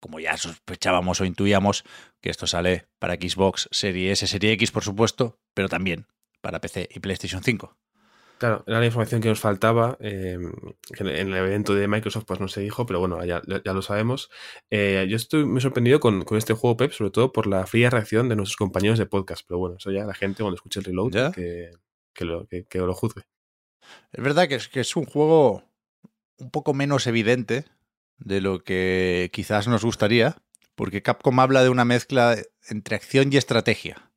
como 0.00 0.18
ya 0.18 0.36
sospechábamos 0.36 1.20
o 1.20 1.24
intuíamos, 1.24 1.84
que 2.20 2.30
esto 2.30 2.46
sale 2.46 2.88
para 2.98 3.14
Xbox 3.14 3.68
Serie 3.70 4.12
S, 4.12 4.26
Serie 4.26 4.52
X, 4.52 4.70
por 4.70 4.82
supuesto, 4.82 5.38
pero 5.54 5.68
también 5.68 6.06
para 6.40 6.60
PC 6.60 6.88
y 6.90 7.00
PlayStation 7.00 7.42
5. 7.42 7.76
Claro, 8.44 8.62
era 8.66 8.78
la 8.78 8.84
información 8.84 9.22
que 9.22 9.30
nos 9.30 9.40
faltaba. 9.40 9.96
Eh, 10.00 10.36
en 10.98 11.08
el 11.08 11.34
evento 11.34 11.74
de 11.74 11.88
Microsoft 11.88 12.26
pues 12.26 12.40
no 12.40 12.48
se 12.48 12.60
dijo, 12.60 12.84
pero 12.84 13.00
bueno, 13.00 13.24
ya, 13.24 13.40
ya 13.46 13.72
lo 13.72 13.80
sabemos. 13.80 14.28
Eh, 14.68 15.06
yo 15.08 15.16
estoy 15.16 15.46
muy 15.46 15.62
sorprendido 15.62 15.98
con, 15.98 16.24
con, 16.24 16.36
este 16.36 16.52
juego, 16.52 16.76
Pep, 16.76 16.92
sobre 16.92 17.10
todo 17.10 17.32
por 17.32 17.46
la 17.46 17.66
fría 17.66 17.88
reacción 17.88 18.28
de 18.28 18.36
nuestros 18.36 18.58
compañeros 18.58 18.98
de 18.98 19.06
podcast. 19.06 19.46
Pero 19.48 19.60
bueno, 19.60 19.76
eso 19.78 19.90
ya 19.92 20.04
la 20.04 20.12
gente 20.12 20.42
cuando 20.42 20.56
escuche 20.56 20.80
el 20.80 20.84
reload 20.84 21.32
que, 21.32 21.70
que, 22.12 22.24
lo, 22.26 22.46
que, 22.46 22.66
que, 22.66 22.80
lo 22.80 22.92
juzgue. 22.92 23.22
Es 24.12 24.22
verdad 24.22 24.46
que 24.46 24.56
es, 24.56 24.68
que 24.68 24.80
es 24.80 24.94
un 24.94 25.06
juego 25.06 25.64
un 26.36 26.50
poco 26.50 26.74
menos 26.74 27.06
evidente 27.06 27.64
de 28.18 28.42
lo 28.42 28.62
que 28.62 29.30
quizás 29.32 29.68
nos 29.68 29.86
gustaría, 29.86 30.36
porque 30.74 31.00
Capcom 31.00 31.40
habla 31.40 31.62
de 31.62 31.70
una 31.70 31.86
mezcla 31.86 32.36
entre 32.68 32.96
acción 32.96 33.32
y 33.32 33.38
estrategia. 33.38 34.10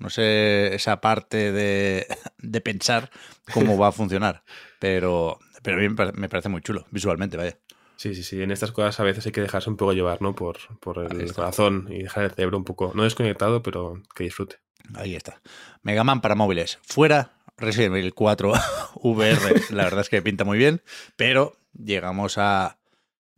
No 0.00 0.10
sé 0.10 0.74
esa 0.74 1.00
parte 1.00 1.52
de, 1.52 2.06
de 2.38 2.60
pensar 2.60 3.10
cómo 3.52 3.78
va 3.78 3.88
a 3.88 3.92
funcionar, 3.92 4.42
pero, 4.78 5.38
pero 5.62 5.76
a 5.76 5.80
mí 5.80 5.88
me 6.14 6.28
parece 6.28 6.48
muy 6.48 6.62
chulo, 6.62 6.86
visualmente, 6.90 7.36
vaya. 7.36 7.56
Sí, 7.96 8.14
sí, 8.14 8.22
sí. 8.22 8.42
En 8.42 8.50
estas 8.50 8.72
cosas 8.72 8.98
a 8.98 9.04
veces 9.04 9.26
hay 9.26 9.32
que 9.32 9.42
dejarse 9.42 9.68
un 9.68 9.76
poco 9.76 9.92
llevar, 9.92 10.22
¿no? 10.22 10.34
Por, 10.34 10.56
por 10.80 10.98
el 11.12 11.34
corazón 11.34 11.86
y 11.90 12.04
dejar 12.04 12.24
el 12.24 12.30
cerebro 12.30 12.56
un 12.56 12.64
poco, 12.64 12.92
no 12.94 13.04
desconectado, 13.04 13.62
pero 13.62 14.02
que 14.14 14.24
disfrute. 14.24 14.56
Ahí 14.94 15.14
está. 15.14 15.42
Mega 15.82 16.02
Man 16.02 16.22
para 16.22 16.34
móviles. 16.34 16.78
Fuera 16.82 17.32
Resident 17.58 17.94
Evil 17.94 18.14
4 18.14 18.52
VR. 19.02 19.62
La 19.68 19.84
verdad 19.84 20.00
es 20.00 20.08
que 20.08 20.22
pinta 20.22 20.44
muy 20.44 20.56
bien, 20.56 20.80
pero 21.16 21.58
llegamos 21.74 22.38
a 22.38 22.78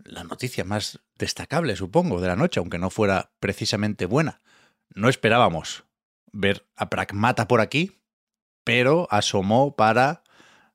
la 0.04 0.22
noticia 0.22 0.62
más 0.62 1.00
destacable, 1.18 1.74
supongo, 1.74 2.20
de 2.20 2.28
la 2.28 2.36
noche, 2.36 2.60
aunque 2.60 2.78
no 2.78 2.88
fuera 2.88 3.32
precisamente 3.40 4.06
buena. 4.06 4.42
No 4.94 5.08
esperábamos 5.08 5.84
ver 6.32 6.66
a 6.76 6.90
Pragmata 6.90 7.46
por 7.46 7.60
aquí, 7.60 8.02
pero 8.64 9.06
asomó 9.10 9.76
para 9.76 10.22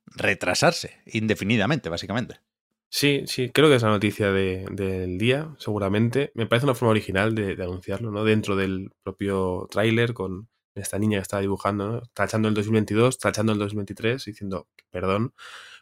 retrasarse 0.06 1.02
indefinidamente, 1.06 1.90
básicamente. 1.90 2.40
Sí, 2.90 3.24
sí, 3.28 3.50
creo 3.50 3.68
que 3.70 3.76
es 3.76 3.84
la 3.84 3.90
noticia 3.90 4.32
de, 4.32 4.66
del 4.72 5.18
día, 5.18 5.54
seguramente. 5.58 6.32
Me 6.36 6.48
parece 6.48 6.66
una 6.66 6.76
forma 6.76 6.92
original 6.92 7.36
de, 7.36 7.54
anunciarlo, 7.62 8.12
¿no? 8.12 8.24
Dentro 8.24 8.56
del 8.56 8.92
propio 9.04 9.68
tráiler, 9.70 10.14
con 10.14 10.50
esta 10.74 10.98
niña 10.98 11.18
que 11.18 11.24
está 11.24 11.40
dibujando, 11.40 11.88
¿no? 11.88 12.02
tachando 12.14 12.48
el 12.48 12.54
2022, 12.54 13.18
tachando 13.18 13.52
el 13.52 13.60
2023, 13.60 14.24
diciendo 14.24 14.68
perdón 14.92 15.34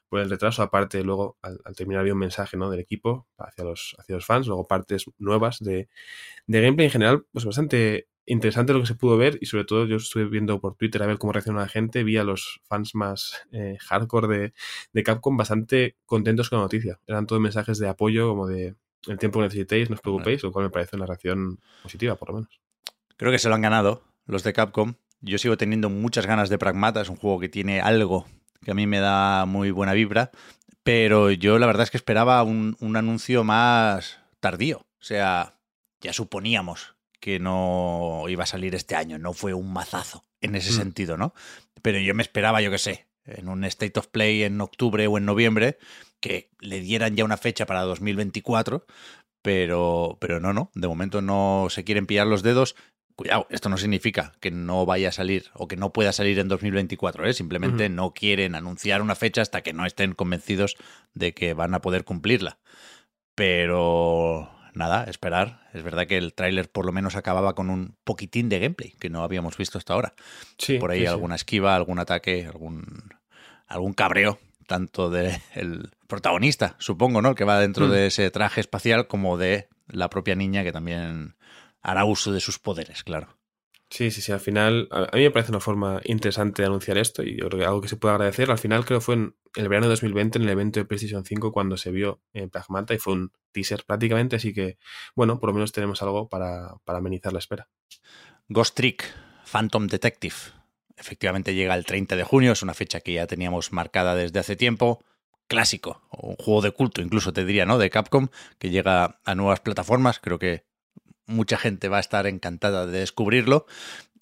por 0.10 0.20
el 0.20 0.30
retraso. 0.30 0.64
Aparte, 0.64 1.04
luego, 1.04 1.38
al, 1.42 1.60
al, 1.66 1.76
terminar, 1.76 2.02
había 2.02 2.14
un 2.14 2.20
mensaje 2.20 2.58
¿no? 2.58 2.70
del 2.72 2.80
equipo 2.80 3.28
hacia 3.38 3.64
los, 3.64 3.96
hacia 4.00 4.16
los 4.16 4.26
fans, 4.26 4.48
luego 4.48 4.68
partes 4.68 5.06
nuevas 5.18 5.60
de, 5.60 5.90
de 6.48 6.62
gameplay 6.62 6.88
en 6.88 6.92
general, 6.92 7.26
pues 7.32 7.46
bastante 7.46 8.08
interesante 8.26 8.74
lo 8.74 8.82
que 8.82 8.88
se 8.88 8.96
pudo 8.96 9.18
ver 9.18 9.38
y 9.42 9.46
sobre 9.46 9.66
todo 9.66 9.86
yo 9.86 9.98
estuve 9.98 10.26
viendo 10.26 10.60
por 10.60 10.76
Twitter 10.76 11.02
a 11.04 11.08
ver 11.08 11.18
cómo 11.18 11.34
reacciona 11.34 11.62
la 11.62 11.68
gente, 11.68 12.04
vi 12.04 12.18
a 12.18 12.24
los 12.24 12.62
fans 12.64 12.96
más 12.96 13.48
eh, 13.52 13.78
hardcore 13.80 14.28
de, 14.28 14.54
de, 14.94 15.04
Capcom 15.04 15.38
bastante 15.38 15.96
contentos 16.06 16.50
con 16.50 16.60
la 16.60 16.66
noticia. 16.66 17.00
Eran 17.08 17.28
todos 17.28 17.42
mensajes 17.42 17.78
de 17.78 17.88
apoyo 17.88 18.30
como 18.30 18.48
de 18.48 18.76
el 19.08 19.20
tiempo 19.20 19.40
que 19.40 19.46
necesitéis, 19.46 19.90
no 19.90 19.96
os 19.96 20.02
preocupéis, 20.02 20.42
lo 20.44 20.52
cual 20.52 20.66
me 20.66 20.72
parece 20.72 20.96
una 20.96 21.06
reacción 21.06 21.60
positiva 21.84 22.16
por 22.16 22.30
lo 22.30 22.36
menos. 22.36 22.60
Creo 23.18 23.32
que 23.32 23.40
se 23.40 23.50
lo 23.50 23.56
han 23.56 23.62
ganado 23.62 24.04
los 24.26 24.44
de 24.44 24.54
Capcom. 24.54 24.96
Yo 25.22 25.38
sigo 25.38 25.58
teniendo 25.58 25.90
muchas 25.90 26.26
ganas 26.26 26.50
de 26.50 26.58
Pragmata, 26.58 27.02
es 27.02 27.10
un 27.10 27.16
juego 27.16 27.40
que 27.40 27.50
tiene 27.50 27.82
algo 27.82 28.26
que 28.64 28.72
a 28.72 28.74
mí 28.74 28.88
me 28.88 29.00
da 29.00 29.46
muy 29.46 29.70
buena 29.70 29.94
vibra, 29.94 30.32
pero 30.84 31.30
yo 31.30 31.60
la 31.60 31.68
verdad 31.68 31.84
es 31.84 31.92
que 31.92 31.98
esperaba 31.98 32.42
un, 32.44 32.76
un 32.80 32.98
anuncio 32.98 33.44
más 33.44 34.20
tardío. 34.40 34.80
O 34.80 35.04
sea, 35.04 35.60
ya 36.02 36.14
suponíamos 36.14 36.95
que 37.26 37.40
no 37.40 38.26
iba 38.30 38.44
a 38.44 38.46
salir 38.46 38.76
este 38.76 38.96
año, 38.96 39.18
no 39.18 39.34
fue 39.34 39.56
un 39.56 39.74
mazazo 39.74 40.24
en 40.42 40.54
ese 40.54 40.70
mm. 40.70 40.76
sentido, 40.76 41.18
¿no? 41.18 41.34
Pero 41.82 41.98
yo 41.98 42.14
me 42.14 42.22
esperaba, 42.22 42.62
yo 42.62 42.70
qué 42.70 42.78
sé, 42.78 43.08
en 43.26 43.50
un 43.50 43.64
State 43.64 43.98
of 44.00 44.06
Play 44.10 44.44
en 44.44 44.62
octubre 44.62 45.08
o 45.08 45.18
en 45.18 45.26
noviembre, 45.26 45.80
que 46.20 46.52
le 46.60 46.82
dieran 46.82 47.16
ya 47.16 47.26
una 47.26 47.38
fecha 47.38 47.66
para 47.66 47.82
2024, 47.82 48.86
pero, 49.42 50.20
pero 50.22 50.40
no, 50.40 50.54
no, 50.54 50.70
de 50.76 50.88
momento 50.88 51.24
no 51.24 51.66
se 51.72 51.84
quieren 51.84 52.06
pillar 52.06 52.28
los 52.28 52.44
dedos. 52.44 52.76
Cuidado, 53.16 53.48
esto 53.50 53.70
no 53.70 53.80
significa 53.80 54.34
que 54.40 54.52
no 54.52 54.86
vaya 54.86 55.10
a 55.10 55.12
salir 55.12 55.46
o 55.56 55.68
que 55.68 55.78
no 55.78 55.94
pueda 55.94 56.14
salir 56.14 56.38
en 56.38 56.48
2024, 56.48 57.26
¿eh? 57.26 57.34
simplemente 57.34 57.86
uh 57.86 57.90
-huh. 57.90 57.96
no 57.96 58.14
quieren 58.14 58.54
anunciar 58.54 59.02
una 59.02 59.16
fecha 59.16 59.42
hasta 59.42 59.62
que 59.62 59.74
no 59.74 59.88
estén 59.88 60.14
convencidos 60.14 60.76
de 61.16 61.34
que 61.34 61.56
van 61.56 61.74
a 61.74 61.82
poder 61.82 62.04
cumplirla. 62.04 62.60
Pero 63.34 64.55
nada, 64.76 65.06
esperar. 65.06 65.62
Es 65.74 65.84
verdad 65.84 66.08
que 66.08 66.18
el 66.18 66.34
tráiler 66.34 66.70
por 66.70 66.86
lo 66.86 66.92
menos 66.92 67.16
acababa 67.16 67.56
con 67.56 67.70
un 67.70 67.96
poquitín 68.04 68.50
de 68.50 68.60
gameplay 68.60 68.94
que 69.00 69.10
no 69.10 69.24
habíamos 69.24 69.58
visto 69.58 69.78
hasta 69.78 69.94
ahora. 69.94 70.14
Sí, 70.58 70.78
por 70.78 70.92
ahí 70.92 71.02
sí, 71.02 71.06
alguna 71.08 71.36
esquiva, 71.36 71.76
algún 71.76 72.00
ataque, 72.00 72.46
algún, 72.46 73.14
algún 73.68 73.94
cabreo, 73.94 74.40
tanto 74.68 75.10
del 75.10 75.32
de 75.56 75.90
protagonista, 76.08 76.76
supongo, 76.80 77.22
¿no? 77.22 77.30
El 77.30 77.36
que 77.36 77.46
va 77.46 77.60
dentro 77.60 77.88
mm. 77.88 77.92
de 77.92 78.08
ese 78.08 78.30
traje 78.32 78.62
espacial, 78.62 79.08
como 79.08 79.38
de 79.38 79.68
la 79.88 80.10
propia 80.10 80.36
niña 80.36 80.64
que 80.64 80.72
también 80.72 81.36
hará 81.82 82.06
uso 82.06 82.32
de 82.32 82.40
sus 82.40 82.60
poderes, 82.60 83.04
claro. 83.04 83.35
Sí, 83.96 84.12
sí, 84.12 84.22
sí. 84.22 84.34
Al 84.34 84.42
final, 84.42 84.90
a 84.92 85.16
mí 85.16 85.22
me 85.22 85.32
parece 85.32 85.54
una 85.54 85.62
forma 85.62 86.02
interesante 86.04 86.62
de 86.62 86.66
anunciar 86.66 86.98
esto 86.98 87.24
y 87.24 87.40
algo 87.40 87.80
que 87.80 87.88
se 87.88 87.96
puede 87.96 88.14
agradecer. 88.14 88.52
Al 88.52 88.58
final, 88.58 88.84
creo 88.84 89.00
que 89.00 89.06
fue 89.06 89.16
en 89.16 89.38
el 89.56 89.70
verano 89.70 89.86
de 89.86 89.92
2020, 89.92 90.38
en 90.38 90.44
el 90.44 90.50
evento 90.50 90.82
de 90.82 90.86
PlayStation 90.86 91.24
5, 91.24 91.54
cuando 91.54 91.78
se 91.78 91.92
vio 91.92 92.22
en 92.34 92.50
Pragmata 92.50 92.94
y 92.94 92.98
fue 92.98 93.14
un 93.14 93.32
teaser 93.54 93.86
prácticamente. 93.86 94.36
Así 94.36 94.54
que, 94.54 94.78
bueno, 95.16 95.40
por 95.40 95.48
lo 95.48 95.54
menos 95.54 95.72
tenemos 95.72 96.02
algo 96.02 96.28
para, 96.28 96.76
para 96.84 97.00
amenizar 97.00 97.32
la 97.32 97.40
espera. 97.40 97.70
Ghost 98.50 98.76
Trick, 98.76 99.06
Phantom 99.46 99.88
Detective. 99.88 100.36
Efectivamente 100.98 101.56
llega 101.56 101.74
el 101.74 101.86
30 101.86 102.18
de 102.18 102.24
junio, 102.26 102.52
es 102.52 102.64
una 102.64 102.74
fecha 102.74 103.00
que 103.00 103.14
ya 103.14 103.28
teníamos 103.28 103.72
marcada 103.72 104.14
desde 104.14 104.40
hace 104.40 104.58
tiempo. 104.58 105.06
Clásico, 105.48 106.02
un 106.12 106.36
juego 106.36 106.62
de 106.62 106.72
culto, 106.72 107.02
incluso 107.02 107.32
te 107.32 107.46
diría, 107.46 107.66
¿no? 107.66 107.78
De 107.78 107.90
Capcom, 107.90 108.28
que 108.60 108.72
llega 108.72 109.22
a 109.24 109.36
nuevas 109.36 109.62
plataformas. 109.62 110.20
Creo 110.20 110.38
que 110.38 110.66
mucha 111.26 111.58
gente 111.58 111.90
va 111.90 111.98
a 111.98 112.02
estar 112.02 112.28
encantada 112.28 112.86
de 112.88 113.00
descubrirlo. 113.00 113.66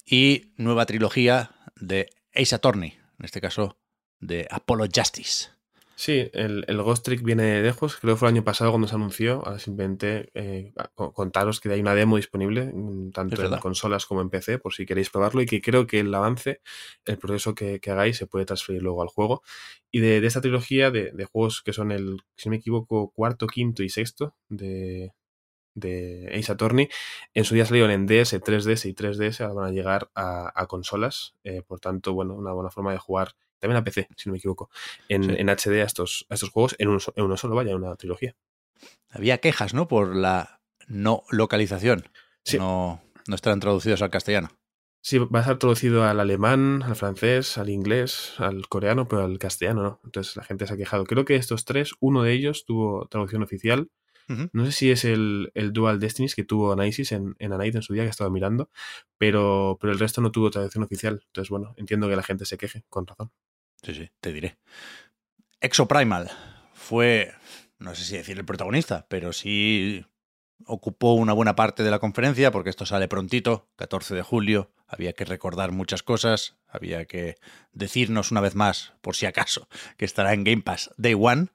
Y 0.06 0.54
nueva 0.58 0.86
trilogía 0.86 1.52
de 1.80 2.10
Ace 2.36 2.56
Attorney, 2.56 2.98
en 3.20 3.26
este 3.26 3.42
caso 3.42 3.78
de 4.20 4.48
Apollo 4.50 4.86
Justice. 4.94 5.54
Sí, 5.96 6.30
el, 6.34 6.66
el, 6.68 6.82
Ghost 6.82 7.06
Trick 7.06 7.22
viene 7.22 7.44
de 7.44 7.62
lejos, 7.62 7.98
creo 7.98 8.16
que 8.16 8.20
fue 8.20 8.28
el 8.28 8.36
año 8.36 8.44
pasado 8.44 8.72
cuando 8.72 8.88
se 8.88 8.96
anunció, 8.96 9.46
ahora 9.46 9.60
simplemente 9.60 10.32
eh, 10.34 10.74
contaros 10.96 11.62
que 11.62 11.72
hay 11.72 11.82
una 11.82 11.94
demo 11.94 12.18
disponible, 12.18 12.74
tanto 13.14 13.42
en 13.42 13.60
consolas 13.60 14.08
como 14.08 14.22
en 14.22 14.30
PC, 14.30 14.58
por 14.58 14.74
si 14.74 14.88
queréis 14.88 15.12
probarlo, 15.12 15.42
y 15.44 15.46
que 15.46 15.62
creo 15.62 15.86
que 15.86 16.00
el 16.00 16.14
avance, 16.14 16.62
el 17.06 17.18
proceso 17.20 17.54
que, 17.54 17.80
que 17.80 17.92
hagáis 17.92 18.18
se 18.18 18.26
puede 18.26 18.46
transferir 18.46 18.82
luego 18.82 19.04
al 19.04 19.08
juego. 19.08 19.44
Y 19.92 20.00
de, 20.00 20.20
de 20.20 20.28
esta 20.28 20.42
trilogía 20.42 20.90
de, 20.90 21.12
de, 21.12 21.26
juegos 21.26 21.62
que 21.62 21.74
son 21.74 21.92
el, 21.92 22.22
si 22.36 22.50
no 22.50 22.52
me 22.52 22.58
equivoco, 22.58 23.12
cuarto, 23.12 23.46
quinto 23.46 23.84
y 23.84 23.90
sexto 23.90 24.36
de, 24.50 25.14
de 25.76 26.32
Ace 26.38 26.52
Attorney. 26.52 26.90
En 27.34 27.46
su 27.46 27.56
día 27.56 27.66
salieron 27.66 27.92
en 27.92 28.06
DS, 28.06 28.34
3DS 28.42 28.86
y 28.90 28.94
3DS, 28.94 29.42
ahora 29.42 29.54
van 29.54 29.70
a 29.70 29.72
llegar 29.72 30.10
a, 30.16 30.52
a 30.54 30.68
consolas. 30.68 31.36
Eh, 31.44 31.62
por 31.62 31.80
tanto, 31.80 32.14
bueno, 32.14 32.34
una 32.36 32.52
buena 32.54 32.70
forma 32.70 32.92
de 32.92 32.98
jugar, 32.98 33.36
también 33.60 33.78
a 33.78 33.84
PC, 33.84 34.08
si 34.16 34.30
no 34.30 34.34
me 34.34 34.40
equivoco, 34.40 34.70
en, 35.08 35.24
sí. 35.24 35.36
en 35.38 35.50
HD 35.50 35.82
a 35.82 35.86
estos, 35.86 36.26
a 36.30 36.34
estos 36.34 36.50
juegos 36.50 36.76
en, 36.80 36.90
un, 36.90 37.00
en 37.16 37.24
uno 37.24 37.38
solo, 37.38 37.56
vaya, 37.56 37.76
una 37.76 37.96
trilogía. 37.96 38.36
Había 39.10 39.38
quejas, 39.38 39.74
¿no? 39.74 39.88
Por 39.88 40.16
la 40.16 40.62
no 40.88 41.24
localización. 41.30 42.10
Sí. 42.44 42.58
No, 42.58 43.02
no 43.28 43.36
estarán 43.36 43.60
traducidos 43.60 44.02
al 44.02 44.10
castellano. 44.10 44.50
Sí, 45.06 45.18
va 45.18 45.40
a 45.40 45.42
estar 45.42 45.60
traducido 45.60 46.06
al 46.06 46.22
alemán, 46.22 46.82
al 46.84 46.96
francés, 46.96 47.58
al 47.58 47.70
inglés, 47.70 48.36
al 48.38 48.70
coreano, 48.70 49.06
pero 49.08 49.24
al 49.24 49.38
castellano 49.38 49.84
no. 49.84 50.02
Entonces 50.06 50.38
la 50.38 50.46
gente 50.46 50.66
se 50.66 50.74
ha 50.74 50.78
quejado. 50.78 51.04
Creo 51.04 51.26
que 51.26 51.36
estos 51.36 51.66
tres, 51.66 51.92
uno 52.00 52.24
de 52.24 52.32
ellos 52.32 52.64
tuvo 52.66 53.06
traducción 53.08 53.44
oficial, 53.44 53.90
Uh 54.30 54.34
-huh. 54.34 54.50
No 54.54 54.66
sé 54.66 54.72
si 54.72 54.92
es 54.92 55.06
el, 55.06 55.52
el, 55.54 55.74
Dual 55.74 56.00
Destinies 56.00 56.36
que 56.36 56.44
tuvo 56.44 56.72
Anasis 56.72 57.12
en, 57.12 57.36
en 57.40 57.54
Anite 57.54 57.78
en 57.78 57.84
su 57.84 57.94
día, 57.94 58.04
que 58.04 58.10
estaba 58.10 58.30
mirando, 58.30 58.70
pero, 59.18 59.78
pero 59.80 59.94
el 59.94 60.00
resto 60.00 60.22
no 60.22 60.32
tuvo 60.32 60.50
traducción 60.50 60.84
oficial. 60.84 61.22
Entonces, 61.28 61.50
bueno, 61.50 61.74
entiendo 61.78 62.08
que 62.10 62.16
la 62.16 62.24
gente 62.24 62.46
se 62.46 62.58
queje, 62.58 62.84
con 62.90 63.08
razón. 63.08 63.32
Sí, 63.82 63.94
sí, 63.94 64.10
te 64.20 64.32
diré. 64.32 64.58
Exoprimal 65.60 66.32
fue, 66.74 67.34
no 67.80 67.96
sé 67.96 68.04
si 68.04 68.18
decir 68.18 68.38
el 68.38 68.46
protagonista, 68.46 69.06
pero 69.10 69.34
sí 69.34 70.06
ocupó 70.66 71.14
una 71.14 71.34
buena 71.34 71.56
parte 71.56 71.84
de 71.84 71.92
la 71.92 72.00
conferencia, 72.00 72.52
porque 72.52 72.70
esto 72.70 72.86
sale 72.86 73.08
prontito, 73.08 73.70
14 73.76 74.16
de 74.16 74.22
julio, 74.22 74.72
había 74.88 75.14
que 75.14 75.26
recordar 75.26 75.72
muchas 75.72 76.04
cosas, 76.04 76.58
había 76.68 77.06
que 77.06 77.36
decirnos 77.72 78.32
una 78.32 78.42
vez 78.42 78.56
más, 78.56 78.94
por 79.02 79.16
si 79.16 79.26
acaso, 79.26 79.68
que 79.98 80.06
estará 80.06 80.34
en 80.34 80.44
Game 80.44 80.62
Pass 80.62 80.92
Day 80.98 81.16
One, 81.18 81.48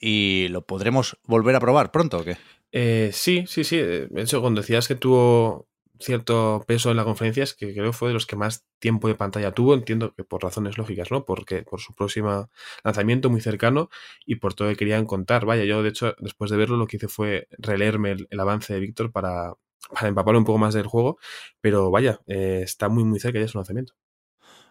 y 0.00 0.48
lo 0.48 0.66
podremos 0.66 1.18
volver 1.24 1.56
a 1.56 1.60
probar 1.60 1.90
pronto 1.90 2.18
o 2.18 2.24
qué? 2.24 2.36
Eh, 2.72 3.10
sí, 3.12 3.44
sí, 3.46 3.64
sí. 3.64 3.78
De 3.78 4.22
hecho, 4.22 4.40
cuando 4.40 4.60
decías 4.60 4.88
que 4.88 4.94
tuvo 4.94 5.68
cierto 5.98 6.62
peso 6.66 6.90
en 6.90 6.96
la 6.96 7.04
conferencia, 7.04 7.42
es 7.42 7.54
que 7.54 7.72
creo 7.72 7.92
fue 7.92 8.08
de 8.08 8.14
los 8.14 8.26
que 8.26 8.36
más 8.36 8.66
tiempo 8.78 9.08
de 9.08 9.14
pantalla 9.14 9.52
tuvo, 9.52 9.74
entiendo 9.74 10.12
que 10.14 10.24
por 10.24 10.42
razones 10.42 10.76
lógicas, 10.76 11.10
¿no? 11.10 11.24
Porque 11.24 11.62
por 11.62 11.80
su 11.80 11.94
próximo 11.94 12.50
lanzamiento 12.84 13.30
muy 13.30 13.40
cercano 13.40 13.88
y 14.26 14.36
por 14.36 14.54
todo 14.54 14.68
lo 14.68 14.74
que 14.74 14.78
querían 14.78 15.06
contar. 15.06 15.46
Vaya, 15.46 15.64
yo 15.64 15.82
de 15.82 15.88
hecho, 15.88 16.14
después 16.18 16.50
de 16.50 16.58
verlo, 16.58 16.76
lo 16.76 16.86
que 16.86 16.98
hice 16.98 17.08
fue 17.08 17.48
releerme 17.58 18.12
el, 18.12 18.28
el 18.30 18.40
avance 18.40 18.74
de 18.74 18.80
Víctor 18.80 19.10
para, 19.12 19.54
para 19.92 20.08
empaparme 20.08 20.38
un 20.38 20.44
poco 20.44 20.58
más 20.58 20.74
del 20.74 20.86
juego, 20.86 21.18
pero 21.60 21.90
vaya, 21.90 22.20
eh, 22.26 22.60
está 22.62 22.88
muy, 22.88 23.04
muy 23.04 23.20
cerca 23.20 23.40
ya 23.40 23.48
su 23.48 23.58
lanzamiento. 23.58 23.94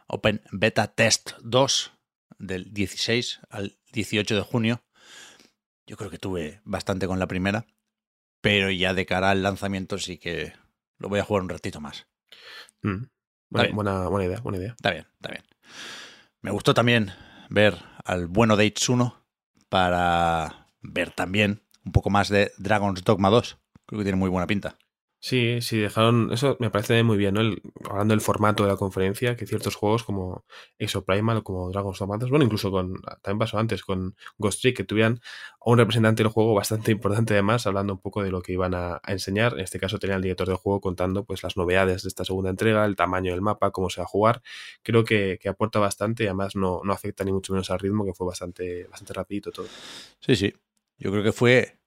Open 0.08 0.42
Beta 0.52 0.88
Test 0.88 1.32
2 1.42 1.94
del 2.38 2.74
16 2.74 3.42
al 3.50 3.78
18 3.92 4.36
de 4.36 4.42
junio. 4.42 4.85
Yo 5.88 5.98
creo 5.98 6.10
que 6.10 6.18
tuve 6.18 6.62
bastante 6.64 7.08
con 7.08 7.20
la 7.20 7.28
primera, 7.28 7.66
pero 8.42 8.72
ya 8.72 8.94
de 8.94 9.06
cara 9.06 9.32
al 9.32 9.44
lanzamiento 9.44 9.98
sí 9.98 10.18
que 10.18 10.54
lo 10.98 11.10
voy 11.10 11.20
a 11.20 11.24
jugar 11.24 11.44
un 11.44 11.50
ratito 11.50 11.82
más. 11.82 12.08
Mm. 12.82 13.06
Buena, 13.50 14.08
buena, 14.10 14.26
idea, 14.26 14.40
buena 14.42 14.58
idea. 14.58 14.72
Está 14.72 14.92
bien, 14.92 15.06
está 15.14 15.30
bien. 15.30 15.44
Me 16.42 16.52
gustó 16.52 16.74
también 16.74 17.12
ver 17.50 17.78
al 18.04 18.28
bueno 18.28 18.58
de 18.58 18.74
1 18.88 19.26
para 19.70 20.70
ver 20.82 21.12
también 21.12 21.62
un 21.86 21.92
poco 21.92 22.10
más 22.10 22.30
de 22.30 22.52
Dragon's 22.58 23.04
Dogma 23.04 23.30
2. 23.30 23.58
Creo 23.86 24.00
que 24.00 24.04
tiene 24.04 24.18
muy 24.18 24.30
buena 24.30 24.48
pinta. 24.48 24.78
Sí, 25.28 25.60
sí, 25.62 25.80
dejaron. 25.80 26.32
Eso 26.32 26.56
me 26.60 26.70
parece 26.70 27.02
muy 27.02 27.18
bien, 27.18 27.34
¿no? 27.34 27.42
hablando 27.90 28.12
del 28.14 28.22
formato 28.22 28.62
de 28.62 28.70
la 28.70 28.78
conferencia, 28.78 29.36
que 29.36 29.48
ciertos 29.48 29.74
juegos 29.76 30.04
como 30.04 30.46
Exoprimal 30.78 31.38
o 31.38 31.44
como 31.44 31.72
Dragon's 31.72 31.98
Dogma 31.98 32.18
2, 32.20 32.30
bueno, 32.30 32.46
incluso 32.46 32.70
con. 32.70 33.02
También 33.24 33.40
pasó 33.40 33.58
antes 33.58 33.82
con 33.84 34.16
Ghost 34.38 34.62
Trick, 34.62 34.78
que 34.78 34.84
tuvieran 34.84 35.20
a 35.62 35.72
un 35.72 35.80
representante 35.80 36.22
del 36.22 36.32
juego 36.32 36.54
bastante 36.54 36.92
importante, 36.92 37.34
además, 37.34 37.66
hablando 37.66 37.94
un 37.94 38.00
poco 38.02 38.22
de 38.22 38.30
lo 38.30 38.44
que 38.44 38.54
iban 38.54 38.76
a, 38.76 39.02
enseñar. 39.08 39.54
En 39.54 39.62
este 39.62 39.80
caso, 39.80 39.98
tenía 39.98 40.16
el 40.16 40.22
director 40.22 40.48
del 40.48 40.58
juego 40.58 40.80
contando 40.80 41.24
pues 41.26 41.42
las 41.42 41.58
novedades 41.58 42.04
de 42.04 42.10
esta 42.10 42.24
segunda 42.24 42.52
entrega, 42.52 42.86
el 42.86 42.96
tamaño 42.96 43.32
del 43.32 43.42
mapa, 43.42 43.72
cómo 43.72 43.90
se 43.90 44.02
va 44.02 44.06
a 44.06 44.08
jugar. 44.08 44.44
Creo 44.84 45.04
que, 45.06 45.40
que 45.42 45.50
aporta 45.50 45.80
bastante 45.80 46.26
y 46.26 46.28
además 46.28 46.56
no, 46.56 46.82
no 46.84 46.94
afecta 46.94 47.24
ni 47.24 47.32
mucho 47.34 47.52
menos 47.52 47.72
al 47.72 47.80
ritmo, 47.80 48.06
que 48.06 48.14
fue 48.14 48.28
bastante, 48.28 48.86
bastante 48.86 49.14
rapidito 49.14 49.52
todo. 49.52 49.66
Sí, 50.20 50.36
sí. 50.36 50.54
Yo 51.00 51.10
creo 51.12 51.24
que 51.24 51.32
fue 51.32 51.80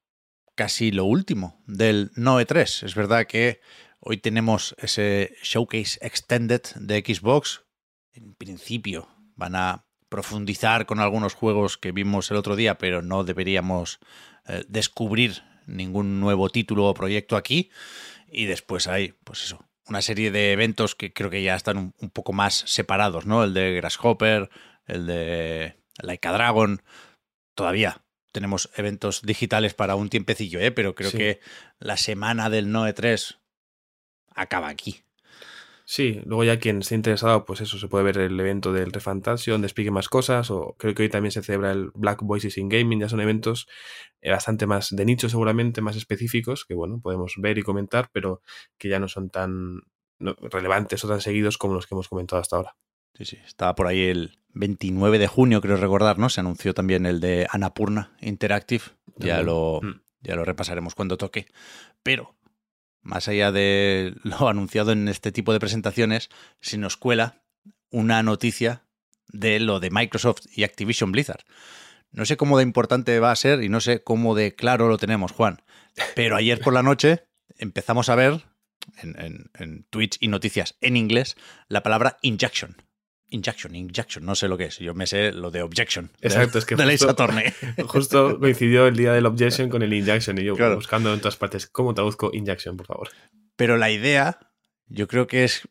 casi 0.59 0.91
lo 0.91 1.05
último 1.05 1.63
del 1.69 2.11
Noe 2.17 2.45
3. 2.45 2.83
Es 2.83 2.97
verdad 2.97 3.29
que 3.29 3.61
hoy 4.01 4.17
tenemos 4.17 4.75
ese 4.79 5.37
Showcase 5.41 6.01
Extended 6.03 6.63
de 6.75 6.99
Xbox. 6.99 7.63
En 8.13 8.35
principio 8.35 9.09
van 9.37 9.55
a 9.55 9.87
profundizar 10.09 10.85
con 10.87 10.99
algunos 10.99 11.35
juegos 11.35 11.79
que 11.79 11.93
vimos 11.93 12.33
el 12.33 12.39
otro 12.39 12.57
día, 12.57 12.77
pero 12.77 13.03
no 13.03 13.23
deberíamos 13.23 14.01
eh, 14.49 14.65
descubrir 14.67 15.45
ningún 15.69 16.19
nuevo 16.19 16.49
título 16.49 16.87
o 16.87 16.95
proyecto 16.95 17.37
aquí. 17.37 17.71
Y 18.27 18.47
después 18.47 18.89
hay, 18.89 19.15
pues 19.23 19.45
eso, 19.45 19.65
una 19.87 20.03
serie 20.03 20.33
de 20.33 20.51
eventos 20.51 20.97
que 20.97 21.13
creo 21.13 21.31
que 21.31 21.45
ya 21.45 21.55
están 21.55 21.79
un, 21.79 21.95
un 22.01 22.11
poco 22.11 22.33
más 22.33 22.65
separados, 22.67 23.27
¿no? 23.27 23.45
El 23.45 23.55
de 23.55 23.75
Grasshopper, 23.75 24.51
el 24.87 25.07
de 25.07 25.77
Laika 26.03 26.33
Dragon, 26.33 26.83
todavía 27.55 28.03
tenemos 28.33 28.71
eventos 28.77 29.23
digitales 29.23 29.75
para 29.75 29.95
un 29.95 30.09
tiempecillo, 30.09 30.61
¿eh? 30.61 30.71
pero 30.71 30.95
creo 30.95 31.13
que 31.13 31.41
la 31.79 31.97
semana 31.97 32.51
del 32.51 32.71
Noe 32.71 32.93
3 32.93 33.39
acaba 34.35 34.69
aquí. 34.69 35.03
Sí, 35.91 36.21
luego 36.27 36.45
ya 36.45 36.59
quien 36.59 36.81
esté 36.81 36.97
interesado, 36.97 37.47
pues 37.47 37.63
eso, 37.63 37.79
se 37.79 37.89
puede 37.89 38.05
ver 38.05 38.19
el 38.19 38.39
evento 38.39 38.75
del 38.75 38.93
Refantasio, 38.93 39.55
donde 39.55 39.69
explique 39.69 39.91
más 39.91 40.11
cosas, 40.11 40.51
o 40.51 40.77
creo 40.79 40.93
que 40.93 41.05
hoy 41.05 41.09
también 41.09 41.33
se 41.33 41.43
celebra 41.43 41.73
el 41.73 41.91
Black 41.95 42.21
Voices 42.23 42.59
in 42.59 42.69
Gaming, 42.69 43.01
ya 43.01 43.09
son 43.09 43.23
eventos 43.23 43.67
eh, 44.21 44.31
bastante 44.31 44.67
más 44.67 44.95
de 44.95 45.07
nicho 45.07 45.31
seguramente, 45.31 45.81
más 45.81 45.97
específicos, 45.97 46.67
que 46.67 46.75
bueno, 46.75 47.01
podemos 47.03 47.37
ver 47.39 47.57
y 47.57 47.63
comentar, 47.63 48.11
pero 48.13 48.43
que 48.77 48.91
ya 48.91 48.99
no 48.99 49.09
son 49.09 49.31
tan 49.31 49.81
relevantes 50.19 51.03
o 51.05 51.09
tan 51.09 51.23
seguidos 51.23 51.57
como 51.57 51.73
los 51.73 51.87
que 51.87 51.95
hemos 51.95 52.09
comentado 52.09 52.43
hasta 52.43 52.57
ahora. 52.57 52.77
Sí, 53.19 53.25
sí, 53.25 53.39
estaba 53.45 53.75
por 53.75 53.89
ahí 53.89 54.05
el 54.05 54.39
29 54.55 55.19
de 55.19 55.27
junio, 55.27 55.61
creo 55.61 55.77
recordar, 55.77 56.19
¿no? 56.19 56.29
Se 56.29 56.39
anunció 56.39 56.73
también 56.73 57.05
el 57.05 57.19
de 57.19 57.49
Anapurna 57.51 58.17
Interactive. 58.21 58.85
Ya 59.17 59.43
lo, 59.43 59.81
mm. 59.83 60.01
ya 60.21 60.37
lo 60.37 60.45
repasaremos 60.45 60.95
cuando 60.95 61.17
toque. 61.17 61.49
Pero, 62.05 62.37
más 63.03 63.27
allá 63.27 63.51
de 63.51 64.15
lo 64.23 64.49
anunciado 64.49 64.93
en 64.93 65.09
este 65.09 65.33
tipo 65.33 65.53
de 65.53 65.59
presentaciones, 65.59 66.29
se 66.61 66.79
nos 66.79 66.97
cuela 66.97 67.43
una 67.91 68.23
noticia 68.23 68.85
de 69.27 69.59
lo 69.59 69.81
de 69.81 69.91
Microsoft 69.91 70.47
y 70.55 70.63
Activision 70.63 71.11
Blizzard. 71.11 71.45
No 72.13 72.25
sé 72.25 72.37
cómo 72.37 72.57
de 72.57 72.63
importante 72.63 73.19
va 73.19 73.33
a 73.33 73.37
ser 73.37 73.65
y 73.65 73.69
no 73.69 73.81
sé 73.81 74.05
cómo 74.05 74.37
de 74.37 74.55
claro 74.55 74.87
lo 74.87 74.97
tenemos, 74.97 75.33
Juan. 75.33 75.61
Pero 76.15 76.37
ayer 76.37 76.61
por 76.61 76.73
la 76.73 76.85
noche 76.85 77.25
empezamos 77.59 78.11
a 78.11 78.15
ver 78.15 78.45
en, 79.03 79.21
en, 79.21 79.51
en 79.59 79.85
Twitch 79.91 80.19
y 80.21 80.29
noticias 80.29 80.77
en 80.81 80.97
inglés 80.97 81.37
la 81.67 81.83
palabra 81.83 82.19
injection. 82.23 82.77
Injection, 83.31 83.75
injection, 83.75 84.25
no 84.25 84.35
sé 84.35 84.49
lo 84.49 84.57
que 84.57 84.65
es. 84.65 84.79
Yo 84.79 84.95
me 84.95 85.07
sé 85.07 85.33
lo 85.33 85.51
de 85.51 85.63
objection. 85.63 86.11
Exacto, 86.23 86.59
es 86.59 86.65
que 86.65 86.77
justo, 86.77 87.15
justo, 87.87 88.39
coincidió 88.41 88.87
el 88.87 88.97
día 88.97 89.13
del 89.13 89.27
objection 89.27 89.69
con 89.69 89.83
el 89.83 89.93
injection 89.93 90.39
y 90.39 90.45
yo 90.45 90.57
buscando 90.75 91.13
en 91.13 91.21
todas 91.21 91.37
partes 91.37 91.67
cómo 91.67 91.93
traduzco 91.95 92.31
injection, 92.33 92.77
por 92.77 92.87
favor. 92.87 93.11
Pero 93.57 93.77
la 93.77 93.91
idea, 93.91 94.39
yo 94.87 95.09
creo 95.09 95.27
que 95.27 95.45
es 95.45 95.69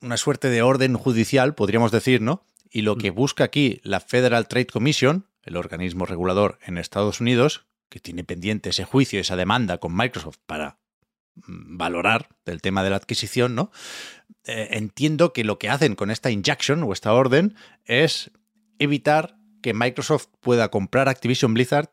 una 0.00 0.16
suerte 0.16 0.48
de 0.48 0.62
orden 0.62 0.94
judicial, 0.94 1.54
podríamos 1.54 1.92
decir, 1.92 2.22
¿no? 2.22 2.44
Y 2.70 2.82
lo 2.82 2.96
que 2.96 3.12
mm. 3.12 3.14
busca 3.14 3.44
aquí 3.44 3.80
la 3.82 4.00
Federal 4.00 4.48
Trade 4.48 4.66
Commission, 4.66 5.26
el 5.42 5.56
organismo 5.56 6.06
regulador 6.06 6.58
en 6.64 6.78
Estados 6.78 7.20
Unidos, 7.20 7.66
que 7.88 8.00
tiene 8.00 8.24
pendiente 8.24 8.70
ese 8.70 8.84
juicio, 8.84 9.20
esa 9.20 9.36
demanda 9.36 9.78
con 9.78 9.94
Microsoft 9.94 10.38
para 10.46 10.78
mm, 11.34 11.76
valorar 11.76 12.28
el 12.46 12.62
tema 12.62 12.82
de 12.82 12.90
la 12.90 12.96
adquisición, 12.96 13.54
¿no? 13.54 13.70
Eh, 14.44 14.68
entiendo 14.72 15.32
que 15.32 15.44
lo 15.44 15.58
que 15.58 15.68
hacen 15.68 15.94
con 15.94 16.10
esta 16.10 16.30
injection 16.30 16.82
o 16.82 16.92
esta 16.92 17.12
orden 17.12 17.54
es 17.84 18.30
evitar 18.78 19.36
que 19.62 19.74
Microsoft 19.74 20.28
pueda 20.40 20.70
comprar 20.70 21.08
Activision 21.08 21.52
Blizzard 21.52 21.90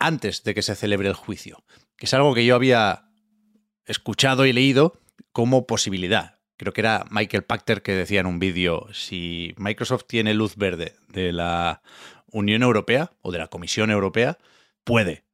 antes 0.00 0.42
de 0.42 0.54
que 0.54 0.62
se 0.62 0.74
celebre 0.74 1.08
el 1.08 1.14
juicio, 1.14 1.64
que 1.96 2.06
es 2.06 2.14
algo 2.14 2.34
que 2.34 2.44
yo 2.44 2.56
había 2.56 3.08
escuchado 3.86 4.44
y 4.44 4.52
leído 4.52 5.00
como 5.32 5.66
posibilidad. 5.66 6.40
Creo 6.56 6.72
que 6.72 6.80
era 6.80 7.04
Michael 7.10 7.44
Pachter 7.44 7.82
que 7.82 7.92
decía 7.92 8.20
en 8.20 8.26
un 8.26 8.38
vídeo, 8.38 8.88
si 8.92 9.54
Microsoft 9.56 10.04
tiene 10.06 10.34
luz 10.34 10.56
verde 10.56 10.96
de 11.08 11.32
la 11.32 11.82
Unión 12.26 12.62
Europea 12.62 13.12
o 13.22 13.30
de 13.30 13.38
la 13.38 13.48
Comisión 13.48 13.90
Europea, 13.90 14.38
puede 14.82 15.24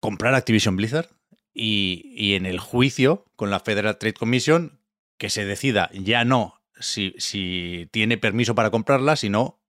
comprar 0.00 0.34
Activision 0.34 0.76
Blizzard 0.76 1.08
y, 1.54 2.12
y 2.14 2.34
en 2.34 2.44
el 2.44 2.58
juicio 2.58 3.24
con 3.36 3.50
la 3.50 3.60
Federal 3.60 3.98
Trade 3.98 4.14
Commission 4.14 4.79
que 5.20 5.28
se 5.28 5.44
decida 5.44 5.90
ya 5.92 6.24
no 6.24 6.62
si, 6.80 7.14
si 7.18 7.86
tiene 7.92 8.16
permiso 8.16 8.54
para 8.54 8.70
comprarla, 8.70 9.16
sino 9.16 9.60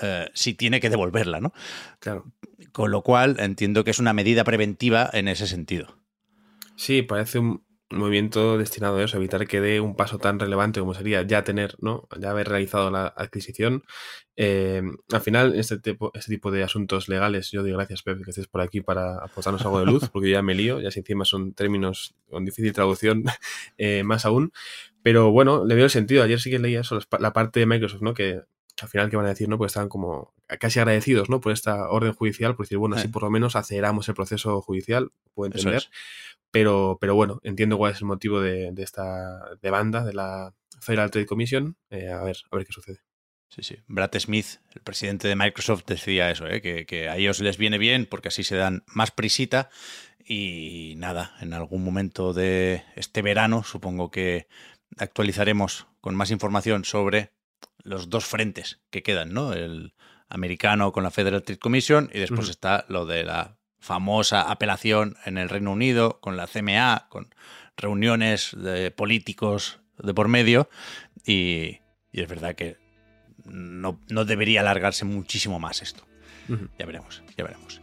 eh, 0.00 0.30
si 0.32 0.54
tiene 0.54 0.80
que 0.80 0.90
devolverla, 0.90 1.40
¿no? 1.40 1.52
Claro. 1.98 2.32
Con 2.70 2.92
lo 2.92 3.02
cual 3.02 3.36
entiendo 3.40 3.82
que 3.82 3.90
es 3.90 3.98
una 3.98 4.12
medida 4.12 4.44
preventiva 4.44 5.10
en 5.12 5.26
ese 5.26 5.48
sentido. 5.48 5.98
Sí, 6.76 7.02
parece 7.02 7.40
un, 7.40 7.64
movimiento 7.96 8.58
destinado 8.58 8.98
a 8.98 9.04
eso, 9.04 9.16
evitar 9.16 9.46
que 9.46 9.60
dé 9.60 9.80
un 9.80 9.96
paso 9.96 10.18
tan 10.18 10.38
relevante 10.38 10.80
como 10.80 10.94
sería 10.94 11.22
ya 11.22 11.44
tener, 11.44 11.76
¿no? 11.80 12.08
Ya 12.18 12.30
haber 12.30 12.48
realizado 12.48 12.90
la 12.90 13.06
adquisición. 13.06 13.84
Eh, 14.36 14.82
al 15.12 15.20
final, 15.20 15.54
este 15.54 15.78
tipo, 15.78 16.10
este 16.14 16.32
tipo 16.32 16.50
de 16.50 16.62
asuntos 16.62 17.08
legales, 17.08 17.50
yo 17.50 17.62
digo 17.62 17.76
gracias, 17.76 18.02
Pepe, 18.02 18.22
que 18.22 18.30
estés 18.30 18.46
por 18.46 18.60
aquí 18.60 18.80
para 18.80 19.18
aportarnos 19.18 19.62
algo 19.62 19.80
de 19.80 19.86
luz, 19.86 20.08
porque 20.08 20.30
ya 20.30 20.42
me 20.42 20.54
lío, 20.54 20.80
ya 20.80 20.90
si 20.90 21.00
encima 21.00 21.24
son 21.24 21.54
términos 21.54 22.14
con 22.28 22.44
difícil 22.44 22.72
traducción, 22.72 23.24
eh, 23.78 24.02
más 24.04 24.24
aún. 24.24 24.52
Pero 25.02 25.30
bueno, 25.32 25.64
le 25.64 25.74
veo 25.74 25.84
el 25.84 25.90
sentido. 25.90 26.22
Ayer 26.22 26.40
sí 26.40 26.50
que 26.50 26.58
leía 26.58 26.80
eso, 26.80 26.98
la 27.18 27.32
parte 27.32 27.60
de 27.60 27.66
Microsoft, 27.66 28.02
¿no? 28.02 28.14
Que 28.14 28.42
al 28.80 28.88
final, 28.88 29.10
¿qué 29.10 29.16
van 29.16 29.26
a 29.26 29.30
decir? 29.30 29.48
¿no? 29.48 29.58
Pues 29.58 29.70
estaban 29.70 29.88
como 29.88 30.34
casi 30.58 30.80
agradecidos, 30.80 31.30
¿no? 31.30 31.40
Por 31.40 31.52
esta 31.52 31.88
orden 31.88 32.12
judicial, 32.12 32.54
por 32.56 32.66
decir, 32.66 32.78
bueno, 32.78 32.96
así 32.96 33.08
por 33.08 33.22
lo 33.22 33.30
menos 33.30 33.56
aceleramos 33.56 34.08
el 34.08 34.14
proceso 34.14 34.60
judicial, 34.60 35.10
puedo 35.34 35.52
entender. 35.52 35.84
Pero, 36.52 36.98
pero 37.00 37.16
bueno, 37.16 37.40
entiendo 37.42 37.78
cuál 37.78 37.92
es 37.92 38.00
el 38.00 38.06
motivo 38.06 38.40
de, 38.40 38.72
esta 38.76 39.56
demanda 39.60 40.04
de 40.04 40.12
la 40.12 40.54
Federal 40.80 41.10
Trade 41.10 41.26
Commission. 41.26 41.76
Eh, 41.90 42.10
a 42.10 42.22
ver, 42.22 42.36
a 42.50 42.56
ver 42.56 42.66
qué 42.66 42.72
sucede. 42.72 43.00
Sí, 43.48 43.62
sí. 43.62 43.76
Brad 43.86 44.12
Smith, 44.18 44.60
el 44.74 44.82
presidente 44.82 45.28
de 45.28 45.36
Microsoft, 45.36 45.84
decía 45.86 46.30
eso, 46.30 46.46
¿eh? 46.46 46.62
que, 46.62 46.86
que, 46.86 47.08
a 47.08 47.16
ellos 47.16 47.40
les 47.40 47.58
viene 47.58 47.78
bien 47.78 48.06
porque 48.06 48.28
así 48.28 48.44
se 48.44 48.56
dan 48.56 48.84
más 48.86 49.10
prisita. 49.10 49.70
Y 50.24 50.94
nada, 50.98 51.34
en 51.40 51.52
algún 51.52 51.84
momento 51.84 52.32
de 52.32 52.84
este 52.94 53.22
verano 53.22 53.64
supongo 53.64 54.10
que 54.10 54.46
actualizaremos 54.98 55.88
con 56.00 56.14
más 56.14 56.30
información 56.30 56.84
sobre 56.84 57.32
los 57.82 58.08
dos 58.08 58.26
frentes 58.26 58.80
que 58.90 59.02
quedan, 59.02 59.32
¿no? 59.32 59.52
El 59.52 59.94
americano 60.28 60.92
con 60.92 61.02
la 61.04 61.10
Federal 61.10 61.42
Trade 61.42 61.58
Commission 61.58 62.10
y 62.12 62.18
después 62.20 62.48
está 62.48 62.84
lo 62.88 63.04
de 63.04 63.24
la 63.24 63.58
famosa 63.82 64.42
apelación 64.42 65.16
en 65.26 65.36
el 65.36 65.48
Reino 65.48 65.72
Unido 65.72 66.20
con 66.20 66.36
la 66.36 66.46
CMA, 66.46 67.08
con 67.10 67.34
reuniones 67.76 68.56
de 68.56 68.90
políticos 68.92 69.80
de 69.98 70.14
por 70.14 70.28
medio 70.28 70.70
y, 71.26 71.80
es 72.12 72.28
verdad 72.28 72.54
que 72.54 72.76
no, 73.44 73.98
debería 74.24 74.60
alargarse 74.60 75.04
muchísimo 75.04 75.58
más 75.58 75.82
esto. 75.82 76.04
Ya 76.78 76.86
veremos, 76.86 77.22
ya 77.36 77.44
veremos. 77.44 77.80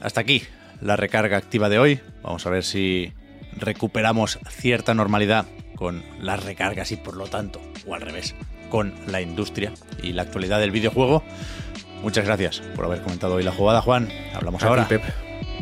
Hasta 0.00 0.20
aquí 0.20 0.42
la 0.80 0.96
recarga 0.96 1.36
activa 1.36 1.68
de 1.68 1.78
hoy. 1.78 2.00
Vamos 2.22 2.46
a 2.46 2.50
ver 2.50 2.64
si 2.64 3.12
recuperamos 3.56 4.38
cierta 4.48 4.94
normalidad 4.94 5.46
con 5.74 6.04
las 6.20 6.44
recargas 6.44 6.92
y 6.92 6.96
por 6.96 7.16
lo 7.16 7.26
tanto, 7.26 7.60
o 7.86 7.94
al 7.94 8.00
revés, 8.00 8.34
con 8.70 8.94
la 9.06 9.20
industria 9.20 9.72
y 10.02 10.12
la 10.12 10.22
actualidad 10.22 10.60
del 10.60 10.70
videojuego. 10.70 11.22
Muchas 12.06 12.24
gracias 12.24 12.60
por 12.76 12.84
haber 12.84 13.02
comentado 13.02 13.34
hoy 13.34 13.42
la 13.42 13.50
jugada, 13.50 13.82
Juan. 13.82 14.08
Hablamos 14.32 14.62
ahora. 14.62 14.86
Pep. 14.86 15.02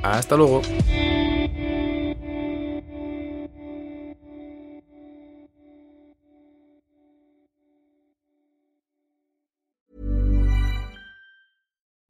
Hasta 0.02 0.36
luego. 0.36 0.60